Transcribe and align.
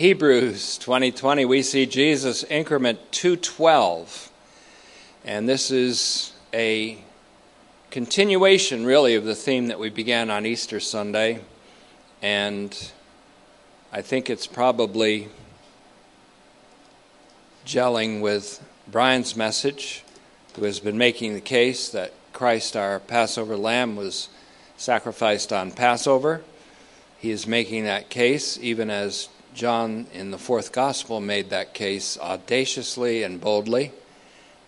Hebrews 0.00 0.78
2020, 0.78 1.44
we 1.44 1.62
see 1.62 1.84
Jesus 1.84 2.42
increment 2.44 3.12
212. 3.12 4.30
And 5.26 5.46
this 5.46 5.70
is 5.70 6.32
a 6.54 6.96
continuation, 7.90 8.86
really, 8.86 9.14
of 9.14 9.24
the 9.24 9.34
theme 9.34 9.66
that 9.66 9.78
we 9.78 9.90
began 9.90 10.30
on 10.30 10.46
Easter 10.46 10.80
Sunday. 10.80 11.40
And 12.22 12.74
I 13.92 14.00
think 14.00 14.30
it's 14.30 14.46
probably 14.46 15.28
gelling 17.66 18.22
with 18.22 18.66
Brian's 18.90 19.36
message, 19.36 20.02
who 20.56 20.64
has 20.64 20.80
been 20.80 20.96
making 20.96 21.34
the 21.34 21.42
case 21.42 21.90
that 21.90 22.14
Christ, 22.32 22.74
our 22.74 23.00
Passover 23.00 23.54
lamb, 23.54 23.96
was 23.96 24.30
sacrificed 24.78 25.52
on 25.52 25.72
Passover. 25.72 26.42
He 27.18 27.30
is 27.30 27.46
making 27.46 27.84
that 27.84 28.08
case 28.08 28.58
even 28.62 28.88
as 28.88 29.28
John 29.54 30.06
in 30.12 30.30
the 30.30 30.38
fourth 30.38 30.72
gospel 30.72 31.20
made 31.20 31.50
that 31.50 31.74
case 31.74 32.18
audaciously 32.18 33.22
and 33.22 33.40
boldly, 33.40 33.92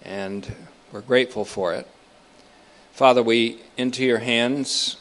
and 0.03 0.55
we're 0.93 1.01
grateful 1.01 1.45
for 1.45 1.73
it. 1.75 1.87
Father, 2.93 3.23
we 3.23 3.61
into 3.77 4.05
your 4.05 4.19
hands 4.19 4.97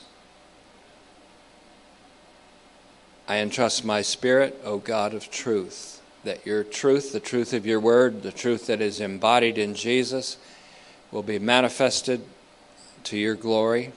I 3.31 3.37
entrust 3.37 3.85
my 3.85 4.01
spirit, 4.01 4.59
O 4.65 4.77
God 4.77 5.13
of 5.13 5.31
truth, 5.31 6.01
that 6.25 6.45
your 6.45 6.65
truth, 6.65 7.13
the 7.13 7.21
truth 7.21 7.53
of 7.53 7.65
your 7.65 7.79
word, 7.79 8.23
the 8.23 8.31
truth 8.33 8.67
that 8.67 8.81
is 8.81 8.99
embodied 8.99 9.57
in 9.57 9.73
Jesus, 9.73 10.35
will 11.11 11.23
be 11.23 11.39
manifested 11.39 12.25
to 13.05 13.17
your 13.17 13.35
glory. 13.35 13.93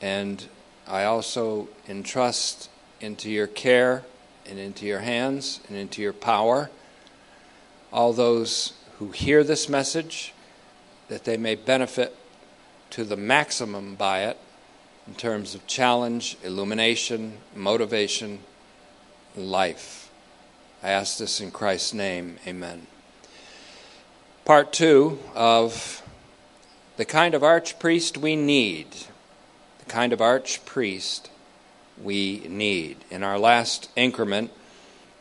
And 0.00 0.46
I 0.86 1.02
also 1.02 1.68
entrust 1.88 2.70
into 3.00 3.28
your 3.28 3.48
care 3.48 4.04
and 4.48 4.58
into 4.58 4.86
your 4.86 5.00
hands 5.00 5.60
and 5.68 5.76
into 5.76 6.02
your 6.02 6.12
power 6.12 6.70
all 7.92 8.12
those 8.12 8.72
who 8.98 9.10
hear 9.10 9.44
this 9.44 9.68
message, 9.68 10.32
that 11.08 11.24
they 11.24 11.36
may 11.36 11.54
benefit 11.54 12.16
to 12.90 13.04
the 13.04 13.16
maximum 13.16 13.94
by 13.94 14.22
it 14.22 14.38
in 15.06 15.14
terms 15.14 15.54
of 15.54 15.66
challenge, 15.66 16.36
illumination, 16.42 17.34
motivation, 17.54 18.38
life. 19.36 20.10
I 20.82 20.90
ask 20.90 21.18
this 21.18 21.40
in 21.40 21.50
Christ's 21.50 21.94
name. 21.94 22.38
Amen. 22.46 22.86
Part 24.44 24.72
two 24.72 25.18
of 25.34 26.02
the 26.96 27.04
kind 27.04 27.34
of 27.34 27.42
archpriest 27.42 28.16
we 28.16 28.36
need. 28.36 28.88
The 29.78 29.84
kind 29.86 30.12
of 30.12 30.20
archpriest 30.20 31.28
we 32.00 32.46
need. 32.48 32.98
In 33.10 33.22
our 33.22 33.38
last 33.38 33.90
increment, 33.96 34.50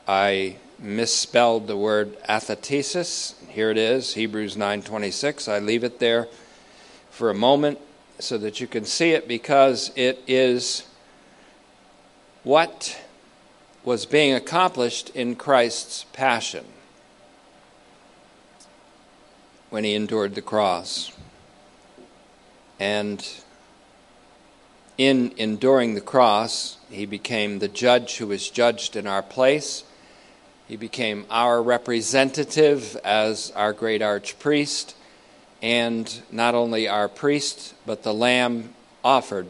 I 0.08 0.58
misspelled 0.80 1.68
the 1.68 1.78
word 1.78 2.18
athetesis. 2.28 3.36
Here 3.48 3.70
it 3.70 3.78
is, 3.78 4.14
Hebrews 4.14 4.56
9:26. 4.56 5.48
I 5.48 5.60
leave 5.60 5.84
it 5.84 6.00
there 6.00 6.28
for 7.10 7.30
a 7.30 7.36
moment 7.36 7.80
so 8.20 8.38
that 8.38 8.60
you 8.60 8.68
can 8.68 8.86
see 8.86 9.12
it 9.12 9.28
because 9.28 9.92
it 9.96 10.22
is 10.28 10.84
what 12.44 13.00
was 13.84 14.06
being 14.06 14.34
accomplished 14.34 15.10
in 15.12 15.36
Christ's 15.36 16.06
passion 16.14 16.66
when 19.70 19.84
he 19.84 19.96
endured 19.96 20.36
the 20.36 20.42
cross. 20.42 21.12
And 22.80 23.28
in 25.02 25.34
enduring 25.38 25.96
the 25.96 26.02
cross, 26.02 26.78
he 26.92 27.08
became 27.08 27.58
the 27.58 27.68
judge 27.68 28.18
who 28.18 28.28
was 28.28 28.52
judged 28.52 28.96
in 28.96 29.08
our 29.08 29.24
place. 29.24 29.84
He 30.68 30.76
became 30.76 31.26
our 31.32 31.60
representative 31.64 32.96
as 33.04 33.52
our 33.56 33.74
great 33.74 34.02
archpriest, 34.02 34.94
and 35.60 36.22
not 36.32 36.54
only 36.54 36.88
our 36.88 37.10
priest, 37.10 37.74
but 37.84 38.04
the 38.04 38.14
lamb 38.14 38.76
offered 39.04 39.48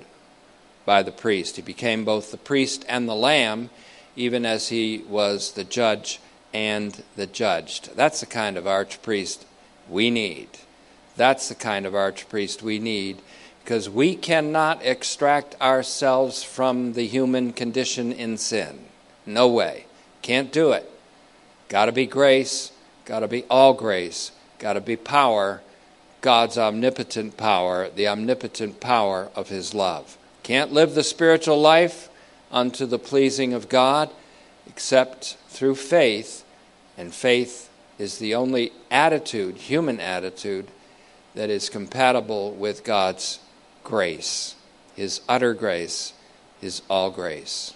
by 0.85 1.03
the 1.03 1.11
priest. 1.11 1.57
He 1.57 1.61
became 1.61 2.05
both 2.05 2.31
the 2.31 2.37
priest 2.37 2.85
and 2.87 3.09
the 3.09 3.13
lamb, 3.13 3.71
even 4.15 4.45
as 4.45 4.69
he 4.69 4.99
was 4.99 5.51
the 5.51 5.65
judge 5.65 6.21
and 6.53 7.03
the 7.17 7.27
judged. 7.27 7.93
That's 7.97 8.21
the 8.21 8.25
kind 8.25 8.55
of 8.55 8.63
archpriest 8.63 9.43
we 9.89 10.09
need. 10.11 10.47
That's 11.17 11.49
the 11.49 11.55
kind 11.55 11.85
of 11.85 11.91
archpriest 11.91 12.61
we 12.61 12.79
need 12.79 13.21
because 13.71 13.89
we 13.89 14.15
cannot 14.15 14.83
extract 14.83 15.55
ourselves 15.61 16.43
from 16.43 16.91
the 16.91 17.07
human 17.07 17.53
condition 17.53 18.11
in 18.11 18.37
sin. 18.37 18.77
No 19.25 19.47
way. 19.47 19.85
Can't 20.21 20.51
do 20.51 20.73
it. 20.73 20.91
Got 21.69 21.85
to 21.85 21.93
be 21.93 22.05
grace, 22.05 22.73
got 23.05 23.21
to 23.21 23.29
be 23.29 23.43
all 23.43 23.73
grace, 23.73 24.33
got 24.59 24.73
to 24.73 24.81
be 24.81 24.97
power, 24.97 25.61
God's 26.19 26.57
omnipotent 26.57 27.37
power, 27.37 27.87
the 27.89 28.09
omnipotent 28.09 28.81
power 28.81 29.29
of 29.35 29.47
His 29.47 29.73
love. 29.73 30.17
Can't 30.43 30.73
live 30.73 30.93
the 30.93 31.01
spiritual 31.01 31.61
life 31.61 32.09
unto 32.51 32.85
the 32.85 32.99
pleasing 32.99 33.53
of 33.53 33.69
God 33.69 34.09
except 34.67 35.37
through 35.47 35.75
faith, 35.75 36.43
and 36.97 37.13
faith 37.13 37.69
is 37.97 38.17
the 38.17 38.35
only 38.35 38.73
attitude, 38.91 39.55
human 39.55 40.01
attitude, 40.01 40.67
that 41.35 41.49
is 41.49 41.69
compatible 41.69 42.51
with 42.51 42.83
God's 42.83 43.39
grace, 43.83 44.55
His 44.95 45.21
utter 45.27 45.53
grace, 45.53 46.13
His 46.59 46.81
all 46.89 47.09
grace. 47.11 47.73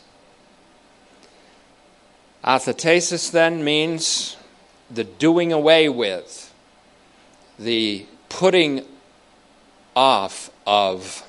Athetesis 2.43 3.31
then 3.31 3.63
means 3.63 4.37
the 4.89 5.03
doing 5.03 5.51
away 5.51 5.89
with, 5.89 6.53
the 7.57 8.05
putting 8.29 8.85
off 9.95 10.51
of, 10.67 11.23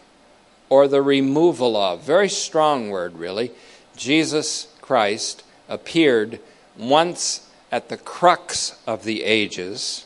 or 0.68 0.88
the 0.88 1.00
removal 1.00 1.76
of. 1.76 2.02
Very 2.02 2.28
strong 2.28 2.90
word, 2.90 3.16
really. 3.16 3.50
Jesus 3.96 4.68
Christ 4.80 5.42
appeared 5.68 6.38
once 6.76 7.48
at 7.72 7.88
the 7.88 7.96
crux 7.96 8.78
of 8.86 9.04
the 9.04 9.24
ages, 9.24 10.04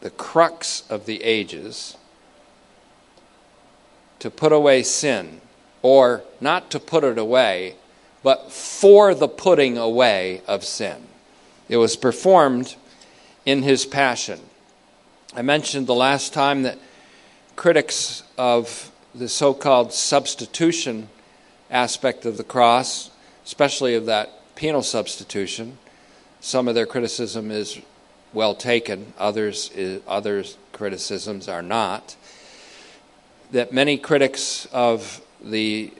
the 0.00 0.10
crux 0.10 0.82
of 0.90 1.06
the 1.06 1.22
ages, 1.22 1.96
to 4.20 4.30
put 4.30 4.52
away 4.52 4.82
sin, 4.82 5.40
or 5.82 6.22
not 6.40 6.70
to 6.70 6.80
put 6.80 7.04
it 7.04 7.18
away, 7.18 7.74
but 8.22 8.50
for 8.50 9.14
the 9.14 9.28
putting 9.28 9.78
away 9.78 10.42
of 10.46 10.64
sin. 10.64 11.06
It 11.68 11.76
was 11.76 11.96
performed 11.96 12.76
in 13.46 13.62
his 13.62 13.86
passion. 13.86 14.40
I 15.34 15.42
mentioned 15.42 15.86
the 15.86 15.94
last 15.94 16.32
time 16.32 16.62
that 16.62 16.78
critics 17.54 18.22
of 18.36 18.90
the 19.14 19.28
so 19.28 19.54
called 19.54 19.92
substitution 19.92 21.08
aspect 21.70 22.24
of 22.24 22.36
the 22.36 22.44
cross, 22.44 23.10
especially 23.44 23.94
of 23.94 24.06
that 24.06 24.30
penal 24.54 24.82
substitution, 24.82 25.78
some 26.40 26.68
of 26.68 26.74
their 26.74 26.86
criticism 26.86 27.50
is 27.50 27.80
well 28.32 28.54
taken, 28.54 29.12
others, 29.18 29.70
others 30.06 30.56
criticisms 30.72 31.48
are 31.48 31.62
not 31.62 32.16
that 33.50 33.72
many 33.72 33.96
critics 33.96 34.66
of 34.72 35.20
the 35.40 35.92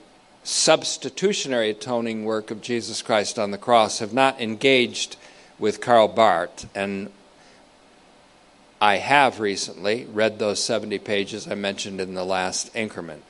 substitutionary 0.43 1.69
atoning 1.71 2.25
work 2.25 2.51
of 2.51 2.61
Jesus 2.61 3.01
Christ 3.01 3.37
on 3.39 3.51
the 3.51 3.57
cross 3.57 3.99
have 3.99 4.13
not 4.13 4.39
engaged 4.39 5.15
with 5.57 5.81
Karl 5.81 6.07
Barth. 6.07 6.67
And 6.75 7.11
I 8.81 8.97
have 8.97 9.39
recently 9.39 10.05
read 10.05 10.39
those 10.39 10.63
70 10.63 10.99
pages 10.99 11.47
I 11.47 11.55
mentioned 11.55 11.99
in 11.99 12.13
the 12.13 12.23
last 12.23 12.75
increment. 12.75 13.23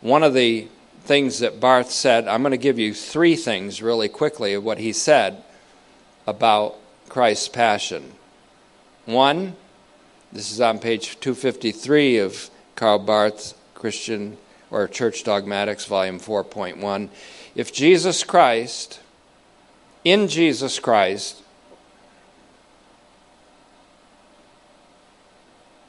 One 0.00 0.22
of 0.22 0.34
the 0.34 0.68
things 1.02 1.40
that 1.40 1.60
Barth 1.60 1.90
said, 1.90 2.26
I'm 2.26 2.42
going 2.42 2.52
to 2.52 2.56
give 2.56 2.78
you 2.78 2.94
three 2.94 3.36
things 3.36 3.82
really 3.82 4.08
quickly 4.08 4.54
of 4.54 4.64
what 4.64 4.78
he 4.78 4.92
said 4.92 5.42
about 6.26 6.76
Christ's 7.08 7.48
passion. 7.48 8.12
One, 9.04 9.56
this 10.32 10.50
is 10.50 10.60
on 10.60 10.78
page 10.78 11.20
253 11.20 12.18
of 12.18 12.50
Karl 12.74 12.98
Barth's 12.98 13.54
Christian 13.84 14.38
or 14.70 14.88
Church 14.88 15.24
Dogmatics, 15.24 15.84
volume 15.84 16.18
4.1. 16.18 17.10
If 17.54 17.70
Jesus 17.70 18.24
Christ, 18.24 18.98
in 20.04 20.26
Jesus 20.26 20.78
Christ, 20.78 21.42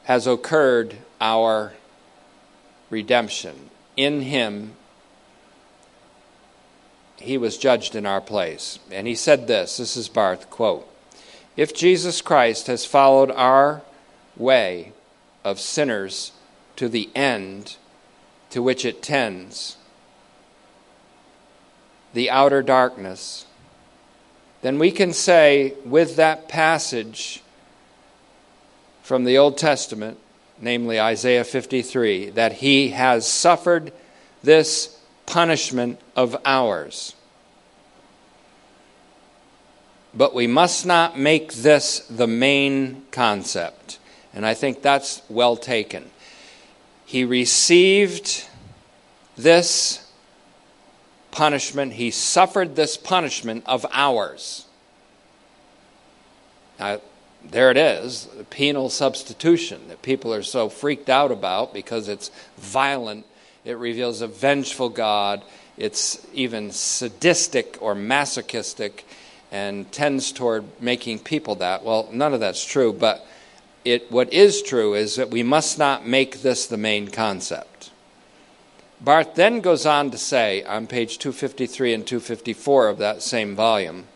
has 0.04 0.26
occurred 0.26 0.98
our 1.22 1.72
redemption, 2.90 3.70
in 3.96 4.20
Him, 4.20 4.72
He 7.16 7.38
was 7.38 7.56
judged 7.56 7.94
in 7.94 8.04
our 8.04 8.20
place. 8.20 8.78
And 8.90 9.06
He 9.06 9.14
said 9.14 9.46
this 9.46 9.78
this 9.78 9.96
is 9.96 10.10
Barth, 10.10 10.50
quote, 10.50 10.86
If 11.56 11.74
Jesus 11.74 12.20
Christ 12.20 12.66
has 12.66 12.84
followed 12.84 13.30
our 13.30 13.80
way 14.36 14.92
of 15.42 15.58
sinners 15.58 16.32
to 16.76 16.90
the 16.90 17.08
end, 17.14 17.76
to 18.56 18.62
which 18.62 18.86
it 18.86 19.02
tends, 19.02 19.76
the 22.14 22.30
outer 22.30 22.62
darkness, 22.62 23.44
then 24.62 24.78
we 24.78 24.90
can 24.90 25.12
say 25.12 25.74
with 25.84 26.16
that 26.16 26.48
passage 26.48 27.42
from 29.02 29.24
the 29.24 29.36
Old 29.36 29.58
Testament, 29.58 30.18
namely 30.58 30.98
Isaiah 30.98 31.44
53, 31.44 32.30
that 32.30 32.54
he 32.54 32.88
has 32.88 33.30
suffered 33.30 33.92
this 34.42 34.98
punishment 35.26 36.00
of 36.16 36.34
ours. 36.46 37.14
But 40.14 40.34
we 40.34 40.46
must 40.46 40.86
not 40.86 41.18
make 41.18 41.52
this 41.52 41.98
the 42.08 42.26
main 42.26 43.02
concept. 43.10 43.98
And 44.32 44.46
I 44.46 44.54
think 44.54 44.80
that's 44.80 45.20
well 45.28 45.58
taken. 45.58 46.10
He 47.06 47.24
received 47.24 48.48
this 49.36 50.10
punishment, 51.30 51.92
he 51.92 52.10
suffered 52.10 52.74
this 52.74 52.96
punishment 52.96 53.62
of 53.66 53.86
ours. 53.92 54.66
Now, 56.80 57.00
there 57.44 57.70
it 57.70 57.76
is, 57.76 58.26
the 58.36 58.42
penal 58.42 58.90
substitution 58.90 59.86
that 59.88 60.02
people 60.02 60.34
are 60.34 60.42
so 60.42 60.68
freaked 60.68 61.08
out 61.08 61.30
about 61.30 61.72
because 61.72 62.08
it's 62.08 62.32
violent. 62.58 63.24
It 63.64 63.78
reveals 63.78 64.20
a 64.20 64.26
vengeful 64.26 64.88
God. 64.88 65.42
It's 65.76 66.26
even 66.34 66.72
sadistic 66.72 67.78
or 67.80 67.94
masochistic 67.94 69.06
and 69.52 69.90
tends 69.92 70.32
toward 70.32 70.64
making 70.80 71.20
people 71.20 71.54
that. 71.56 71.84
Well, 71.84 72.08
none 72.12 72.34
of 72.34 72.40
that's 72.40 72.64
true, 72.64 72.92
but 72.92 73.24
it, 73.86 74.10
what 74.10 74.32
is 74.32 74.62
true 74.62 74.94
is 74.94 75.14
that 75.14 75.30
we 75.30 75.44
must 75.44 75.78
not 75.78 76.06
make 76.06 76.42
this 76.42 76.66
the 76.66 76.76
main 76.76 77.08
concept. 77.08 77.90
Barth 79.00 79.36
then 79.36 79.60
goes 79.60 79.86
on 79.86 80.10
to 80.10 80.18
say 80.18 80.64
on 80.64 80.88
page 80.88 81.18
253 81.18 81.94
and 81.94 82.06
254 82.06 82.88
of 82.88 82.98
that 82.98 83.22
same 83.22 83.54
volume, 83.54 84.06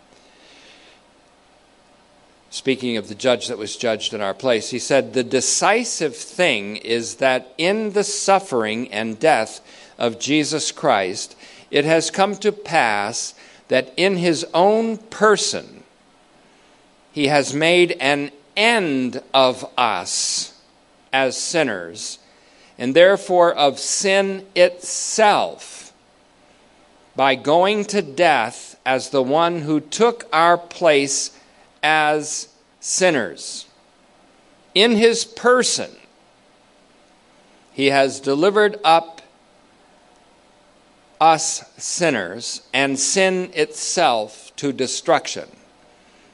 speaking 2.50 2.96
of 2.96 3.08
the 3.08 3.14
judge 3.14 3.46
that 3.46 3.58
was 3.58 3.76
judged 3.76 4.12
in 4.12 4.20
our 4.20 4.34
place, 4.34 4.70
he 4.70 4.78
said, 4.80 5.12
The 5.12 5.22
decisive 5.22 6.16
thing 6.16 6.76
is 6.78 7.16
that 7.16 7.54
in 7.56 7.92
the 7.92 8.04
suffering 8.04 8.92
and 8.92 9.20
death 9.20 9.60
of 9.98 10.18
Jesus 10.18 10.72
Christ, 10.72 11.36
it 11.70 11.84
has 11.84 12.10
come 12.10 12.34
to 12.36 12.50
pass 12.50 13.34
that 13.68 13.92
in 13.96 14.16
his 14.16 14.44
own 14.52 14.96
person 14.96 15.84
he 17.12 17.28
has 17.28 17.54
made 17.54 17.92
an 18.00 18.32
end 18.60 19.22
of 19.32 19.64
us 19.78 20.52
as 21.14 21.34
sinners, 21.34 22.18
and 22.76 22.94
therefore 22.94 23.54
of 23.54 23.78
sin 23.78 24.46
itself, 24.54 25.94
by 27.16 27.34
going 27.34 27.86
to 27.86 28.02
death 28.02 28.78
as 28.84 29.08
the 29.08 29.22
one 29.22 29.60
who 29.60 29.80
took 29.80 30.28
our 30.30 30.58
place 30.58 31.36
as 31.82 32.48
sinners. 32.80 33.66
In 34.74 34.92
his 34.92 35.24
person, 35.24 35.90
he 37.72 37.86
has 37.86 38.20
delivered 38.20 38.78
up 38.84 39.22
us 41.18 41.64
sinners 41.78 42.60
and 42.74 42.98
sin 42.98 43.50
itself 43.54 44.54
to 44.56 44.70
destruction. 44.70 45.48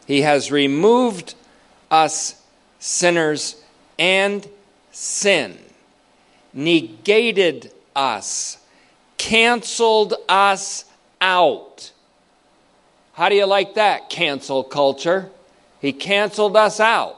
He 0.06 0.22
has 0.22 0.50
removed 0.50 1.34
us 1.90 2.42
sinners 2.78 3.62
and 3.98 4.46
sin, 4.92 5.58
negated 6.52 7.72
us, 7.94 8.58
canceled 9.16 10.14
us 10.28 10.84
out. 11.20 11.92
How 13.14 13.28
do 13.28 13.34
you 13.34 13.46
like 13.46 13.74
that, 13.74 14.10
cancel 14.10 14.62
culture? 14.62 15.30
He 15.80 15.92
canceled 15.92 16.56
us 16.56 16.80
out. 16.80 17.16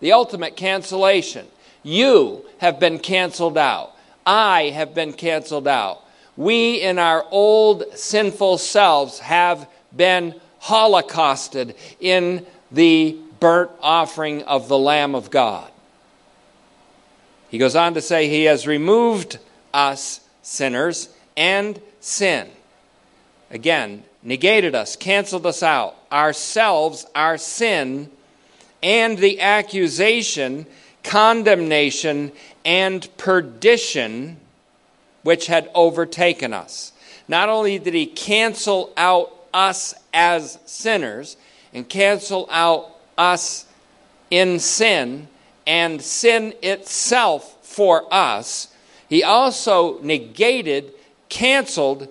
The 0.00 0.12
ultimate 0.12 0.56
cancellation. 0.56 1.46
You 1.82 2.44
have 2.58 2.80
been 2.80 2.98
canceled 2.98 3.58
out. 3.58 3.92
I 4.26 4.70
have 4.70 4.94
been 4.94 5.12
canceled 5.12 5.68
out 5.68 6.04
we 6.36 6.80
in 6.80 6.98
our 6.98 7.24
old 7.30 7.84
sinful 7.94 8.58
selves 8.58 9.20
have 9.20 9.68
been 9.94 10.34
holocausted 10.58 11.74
in 12.00 12.44
the 12.72 13.16
burnt 13.44 13.70
offering 13.82 14.42
of 14.44 14.68
the 14.68 14.78
Lamb 14.78 15.14
of 15.14 15.30
God. 15.30 15.70
He 17.50 17.58
goes 17.58 17.76
on 17.76 17.92
to 17.92 18.00
say, 18.00 18.26
He 18.26 18.44
has 18.44 18.66
removed 18.66 19.38
us, 19.74 20.20
sinners, 20.40 21.10
and 21.36 21.78
sin. 22.00 22.48
Again, 23.50 24.02
negated 24.22 24.74
us, 24.74 24.96
canceled 24.96 25.44
us 25.44 25.62
out, 25.62 25.94
ourselves, 26.10 27.04
our 27.14 27.36
sin, 27.36 28.10
and 28.82 29.18
the 29.18 29.42
accusation, 29.42 30.64
condemnation, 31.02 32.32
and 32.64 33.14
perdition 33.18 34.38
which 35.22 35.48
had 35.48 35.70
overtaken 35.74 36.54
us. 36.54 36.92
Not 37.28 37.50
only 37.50 37.78
did 37.78 37.92
he 37.92 38.06
cancel 38.06 38.90
out 38.96 39.30
us 39.52 39.92
as 40.14 40.58
sinners 40.64 41.36
and 41.74 41.86
cancel 41.86 42.48
out 42.50 42.93
us 43.16 43.66
in 44.30 44.58
sin 44.58 45.28
and 45.66 46.00
sin 46.00 46.54
itself 46.62 47.58
for 47.62 48.12
us, 48.12 48.68
he 49.08 49.22
also 49.22 49.98
negated, 50.00 50.92
canceled 51.28 52.08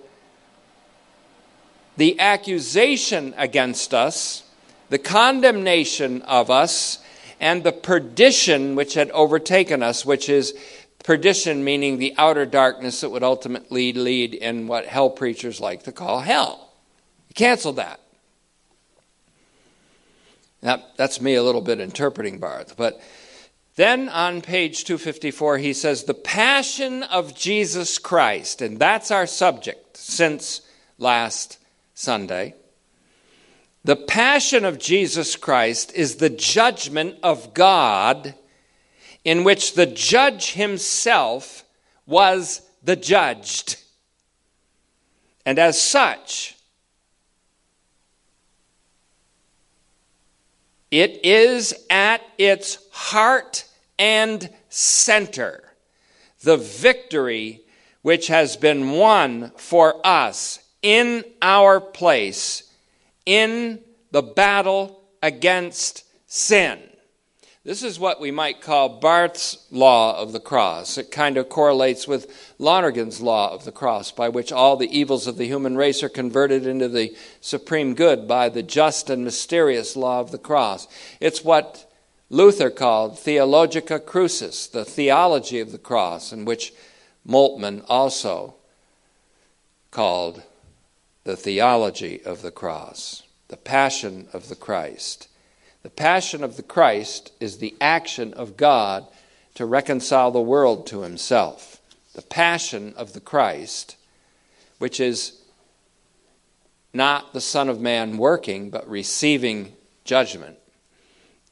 the 1.96 2.18
accusation 2.18 3.34
against 3.36 3.94
us, 3.94 4.42
the 4.90 4.98
condemnation 4.98 6.22
of 6.22 6.50
us, 6.50 6.98
and 7.40 7.62
the 7.62 7.72
perdition 7.72 8.74
which 8.74 8.94
had 8.94 9.10
overtaken 9.10 9.82
us, 9.82 10.04
which 10.04 10.28
is 10.28 10.54
Perdition 11.04 11.64
meaning 11.64 11.98
the 11.98 12.14
outer 12.16 12.46
darkness 12.46 13.02
that 13.02 13.10
would 13.10 13.22
ultimately 13.22 13.92
lead 13.92 14.32
in 14.32 14.66
what 14.66 14.86
hell 14.86 15.10
preachers 15.10 15.60
like 15.60 15.82
to 15.82 15.92
call 15.92 16.20
hell. 16.20 16.72
He 17.28 17.34
canceled 17.34 17.76
that. 17.76 18.00
Now, 20.64 20.82
that's 20.96 21.20
me 21.20 21.34
a 21.34 21.42
little 21.42 21.60
bit 21.60 21.78
interpreting 21.78 22.38
Barth. 22.38 22.74
But 22.76 22.98
then 23.76 24.08
on 24.08 24.40
page 24.40 24.84
254, 24.84 25.58
he 25.58 25.74
says, 25.74 26.04
The 26.04 26.14
passion 26.14 27.02
of 27.02 27.34
Jesus 27.34 27.98
Christ, 27.98 28.62
and 28.62 28.78
that's 28.78 29.10
our 29.10 29.26
subject 29.26 29.98
since 29.98 30.62
last 30.96 31.58
Sunday. 31.92 32.54
The 33.84 33.96
passion 33.96 34.64
of 34.64 34.78
Jesus 34.78 35.36
Christ 35.36 35.92
is 35.94 36.16
the 36.16 36.30
judgment 36.30 37.16
of 37.22 37.52
God 37.52 38.34
in 39.22 39.44
which 39.44 39.74
the 39.74 39.86
judge 39.86 40.52
himself 40.52 41.62
was 42.06 42.62
the 42.82 42.96
judged. 42.96 43.76
And 45.44 45.58
as 45.58 45.78
such, 45.80 46.53
it 50.94 51.24
is 51.24 51.74
at 51.90 52.22
its 52.38 52.78
heart 52.92 53.64
and 53.98 54.48
center 54.68 55.74
the 56.42 56.56
victory 56.56 57.62
which 58.02 58.28
has 58.28 58.56
been 58.56 58.92
won 58.92 59.50
for 59.56 60.00
us 60.06 60.60
in 60.82 61.24
our 61.42 61.80
place 61.80 62.72
in 63.26 63.80
the 64.12 64.22
battle 64.22 65.02
against 65.20 66.04
sin. 66.26 66.78
This 67.64 67.82
is 67.82 67.98
what 67.98 68.20
we 68.20 68.30
might 68.30 68.60
call 68.60 68.90
Barth's 68.90 69.56
law 69.70 70.20
of 70.20 70.32
the 70.32 70.40
cross. 70.40 70.98
It 70.98 71.10
kind 71.10 71.38
of 71.38 71.48
correlates 71.48 72.06
with 72.06 72.54
Lonergan's 72.58 73.22
law 73.22 73.54
of 73.54 73.64
the 73.64 73.72
cross, 73.72 74.12
by 74.12 74.28
which 74.28 74.52
all 74.52 74.76
the 74.76 74.94
evils 74.94 75.26
of 75.26 75.38
the 75.38 75.46
human 75.46 75.74
race 75.74 76.02
are 76.02 76.10
converted 76.10 76.66
into 76.66 76.90
the 76.90 77.16
supreme 77.40 77.94
good 77.94 78.28
by 78.28 78.50
the 78.50 78.62
just 78.62 79.08
and 79.08 79.24
mysterious 79.24 79.96
law 79.96 80.20
of 80.20 80.30
the 80.30 80.36
cross. 80.36 80.86
It's 81.20 81.42
what 81.42 81.90
Luther 82.28 82.68
called 82.68 83.18
Theologia 83.18 83.80
Crucis, 83.80 84.66
the 84.66 84.84
theology 84.84 85.58
of 85.58 85.72
the 85.72 85.78
cross, 85.78 86.32
and 86.32 86.46
which 86.46 86.74
Moltmann 87.26 87.82
also 87.88 88.56
called 89.90 90.42
the 91.24 91.36
theology 91.36 92.22
of 92.26 92.42
the 92.42 92.50
cross, 92.50 93.22
the 93.48 93.56
passion 93.56 94.28
of 94.34 94.50
the 94.50 94.56
Christ. 94.56 95.28
The 95.84 95.90
passion 95.90 96.42
of 96.42 96.56
the 96.56 96.62
Christ 96.62 97.30
is 97.40 97.58
the 97.58 97.74
action 97.78 98.32
of 98.32 98.56
God 98.56 99.06
to 99.54 99.66
reconcile 99.66 100.30
the 100.30 100.40
world 100.40 100.86
to 100.88 101.02
himself. 101.02 101.78
The 102.14 102.22
passion 102.22 102.94
of 102.96 103.12
the 103.12 103.20
Christ, 103.20 103.96
which 104.78 104.98
is 104.98 105.42
not 106.94 107.34
the 107.34 107.40
Son 107.42 107.68
of 107.68 107.82
Man 107.82 108.16
working, 108.16 108.70
but 108.70 108.88
receiving 108.88 109.74
judgment, 110.04 110.56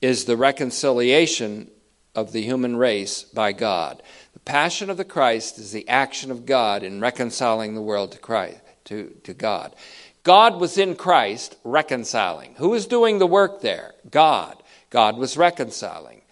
is 0.00 0.24
the 0.24 0.38
reconciliation 0.38 1.70
of 2.14 2.32
the 2.32 2.42
human 2.42 2.76
race 2.76 3.24
by 3.24 3.52
God. 3.52 4.02
The 4.32 4.40
passion 4.40 4.88
of 4.88 4.96
the 4.96 5.04
Christ 5.04 5.58
is 5.58 5.72
the 5.72 5.86
action 5.90 6.30
of 6.30 6.46
God 6.46 6.82
in 6.82 7.02
reconciling 7.02 7.74
the 7.74 7.82
world 7.82 8.12
to 8.12 8.18
Christ, 8.18 8.60
to, 8.86 9.14
to 9.24 9.34
God. 9.34 9.74
God 10.22 10.60
was 10.60 10.78
in 10.78 10.94
Christ 10.94 11.56
reconciling. 11.64 12.54
Who 12.58 12.70
was 12.70 12.86
doing 12.86 13.18
the 13.18 13.26
work 13.26 13.60
there? 13.60 13.94
God. 14.10 14.62
God 14.90 15.16
was 15.16 15.36
reconciling. 15.36 16.22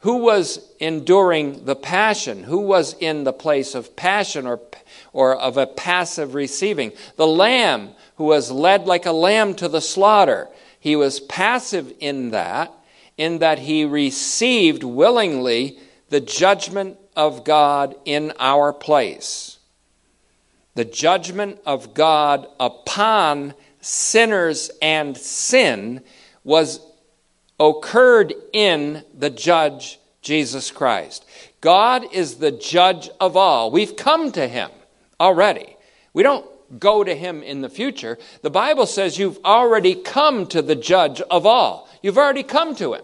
Who 0.00 0.16
was 0.16 0.72
enduring 0.80 1.64
the 1.64 1.76
passion? 1.76 2.44
Who 2.44 2.58
was 2.58 2.94
in 2.94 3.24
the 3.24 3.32
place 3.32 3.74
of 3.74 3.96
passion 3.96 4.46
or, 4.46 4.60
or 5.12 5.36
of 5.36 5.56
a 5.56 5.66
passive 5.66 6.34
receiving? 6.34 6.92
The 7.16 7.26
Lamb 7.26 7.94
who 8.16 8.24
was 8.24 8.50
led 8.50 8.86
like 8.86 9.06
a 9.06 9.12
lamb 9.12 9.54
to 9.54 9.68
the 9.68 9.80
slaughter. 9.80 10.48
He 10.78 10.96
was 10.96 11.20
passive 11.20 11.92
in 12.00 12.30
that, 12.30 12.72
in 13.16 13.38
that 13.38 13.60
he 13.60 13.84
received 13.84 14.82
willingly 14.82 15.78
the 16.08 16.20
judgment 16.20 16.98
of 17.16 17.44
God 17.44 17.94
in 18.04 18.32
our 18.38 18.72
place. 18.72 19.58
The 20.74 20.84
judgment 20.84 21.58
of 21.66 21.94
God 21.94 22.46
upon 22.58 23.54
sinners 23.80 24.70
and 24.80 25.16
sin 25.16 26.02
was 26.44 26.80
occurred 27.60 28.32
in 28.52 29.04
the 29.16 29.30
judge 29.30 29.98
Jesus 30.22 30.70
Christ. 30.70 31.24
God 31.60 32.04
is 32.12 32.36
the 32.36 32.52
judge 32.52 33.10
of 33.20 33.36
all. 33.36 33.70
We've 33.70 33.96
come 33.96 34.32
to 34.32 34.48
him 34.48 34.70
already. 35.20 35.76
We 36.14 36.22
don't 36.22 36.46
go 36.78 37.04
to 37.04 37.14
him 37.14 37.42
in 37.42 37.60
the 37.60 37.68
future. 37.68 38.18
The 38.42 38.50
Bible 38.50 38.86
says 38.86 39.18
you've 39.18 39.38
already 39.44 39.94
come 39.94 40.46
to 40.48 40.62
the 40.62 40.74
judge 40.74 41.20
of 41.22 41.44
all. 41.44 41.88
You've 42.02 42.18
already 42.18 42.42
come 42.42 42.74
to 42.76 42.94
him. 42.94 43.02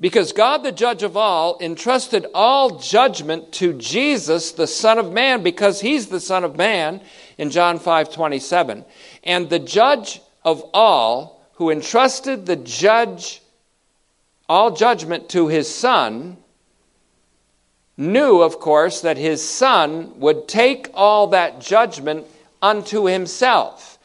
Because 0.00 0.32
God, 0.32 0.62
the 0.62 0.70
judge 0.70 1.02
of 1.02 1.16
all, 1.16 1.58
entrusted 1.60 2.26
all 2.32 2.78
judgment 2.78 3.50
to 3.54 3.72
Jesus, 3.72 4.52
the 4.52 4.68
Son 4.68 4.98
of 4.98 5.12
Man, 5.12 5.42
because 5.42 5.80
he's 5.80 6.06
the 6.06 6.20
Son 6.20 6.44
of 6.44 6.56
Man 6.56 7.00
in 7.36 7.50
John 7.50 7.80
5 7.80 8.12
27. 8.12 8.84
And 9.24 9.50
the 9.50 9.58
judge 9.58 10.20
of 10.44 10.62
all, 10.72 11.42
who 11.54 11.70
entrusted 11.70 12.46
the 12.46 12.54
judge, 12.54 13.42
all 14.48 14.70
judgment 14.70 15.28
to 15.30 15.48
his 15.48 15.72
Son, 15.72 16.36
knew, 17.96 18.40
of 18.40 18.60
course, 18.60 19.00
that 19.00 19.16
his 19.16 19.46
Son 19.46 20.20
would 20.20 20.46
take 20.46 20.88
all 20.94 21.26
that 21.28 21.60
judgment 21.60 22.24
unto 22.62 23.06
himself. 23.06 23.97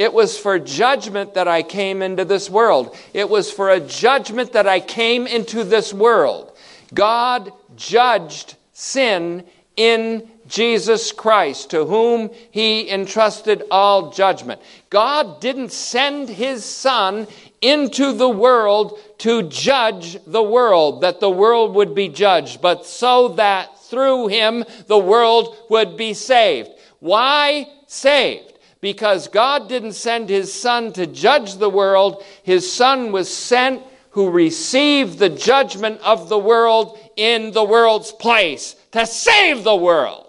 It 0.00 0.14
was 0.14 0.38
for 0.38 0.58
judgment 0.58 1.34
that 1.34 1.46
I 1.46 1.62
came 1.62 2.00
into 2.00 2.24
this 2.24 2.48
world. 2.48 2.96
It 3.12 3.28
was 3.28 3.50
for 3.50 3.68
a 3.68 3.80
judgment 3.80 4.54
that 4.54 4.66
I 4.66 4.80
came 4.80 5.26
into 5.26 5.62
this 5.62 5.92
world. 5.92 6.56
God 6.94 7.52
judged 7.76 8.56
sin 8.72 9.44
in 9.76 10.26
Jesus 10.48 11.12
Christ, 11.12 11.68
to 11.72 11.84
whom 11.84 12.30
he 12.50 12.90
entrusted 12.90 13.64
all 13.70 14.10
judgment. 14.10 14.62
God 14.88 15.38
didn't 15.38 15.70
send 15.70 16.30
his 16.30 16.64
Son 16.64 17.26
into 17.60 18.14
the 18.14 18.30
world 18.30 18.98
to 19.18 19.42
judge 19.50 20.16
the 20.26 20.42
world, 20.42 21.02
that 21.02 21.20
the 21.20 21.28
world 21.28 21.74
would 21.74 21.94
be 21.94 22.08
judged, 22.08 22.62
but 22.62 22.86
so 22.86 23.28
that 23.34 23.78
through 23.82 24.28
him 24.28 24.64
the 24.86 24.96
world 24.96 25.58
would 25.68 25.98
be 25.98 26.14
saved. 26.14 26.70
Why 27.00 27.68
saved? 27.86 28.49
Because 28.80 29.28
God 29.28 29.68
didn't 29.68 29.92
send 29.92 30.28
his 30.28 30.52
son 30.52 30.92
to 30.94 31.06
judge 31.06 31.56
the 31.56 31.70
world. 31.70 32.24
His 32.42 32.70
son 32.72 33.12
was 33.12 33.32
sent 33.32 33.82
who 34.10 34.30
received 34.30 35.18
the 35.18 35.28
judgment 35.28 36.00
of 36.00 36.28
the 36.28 36.38
world 36.38 36.98
in 37.16 37.52
the 37.52 37.64
world's 37.64 38.12
place 38.12 38.74
to 38.92 39.06
save 39.06 39.64
the 39.64 39.76
world. 39.76 40.26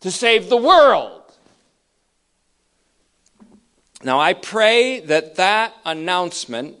To 0.00 0.10
save 0.10 0.48
the 0.48 0.56
world. 0.56 1.22
Now, 4.02 4.20
I 4.20 4.32
pray 4.32 5.00
that 5.00 5.36
that 5.36 5.74
announcement 5.84 6.76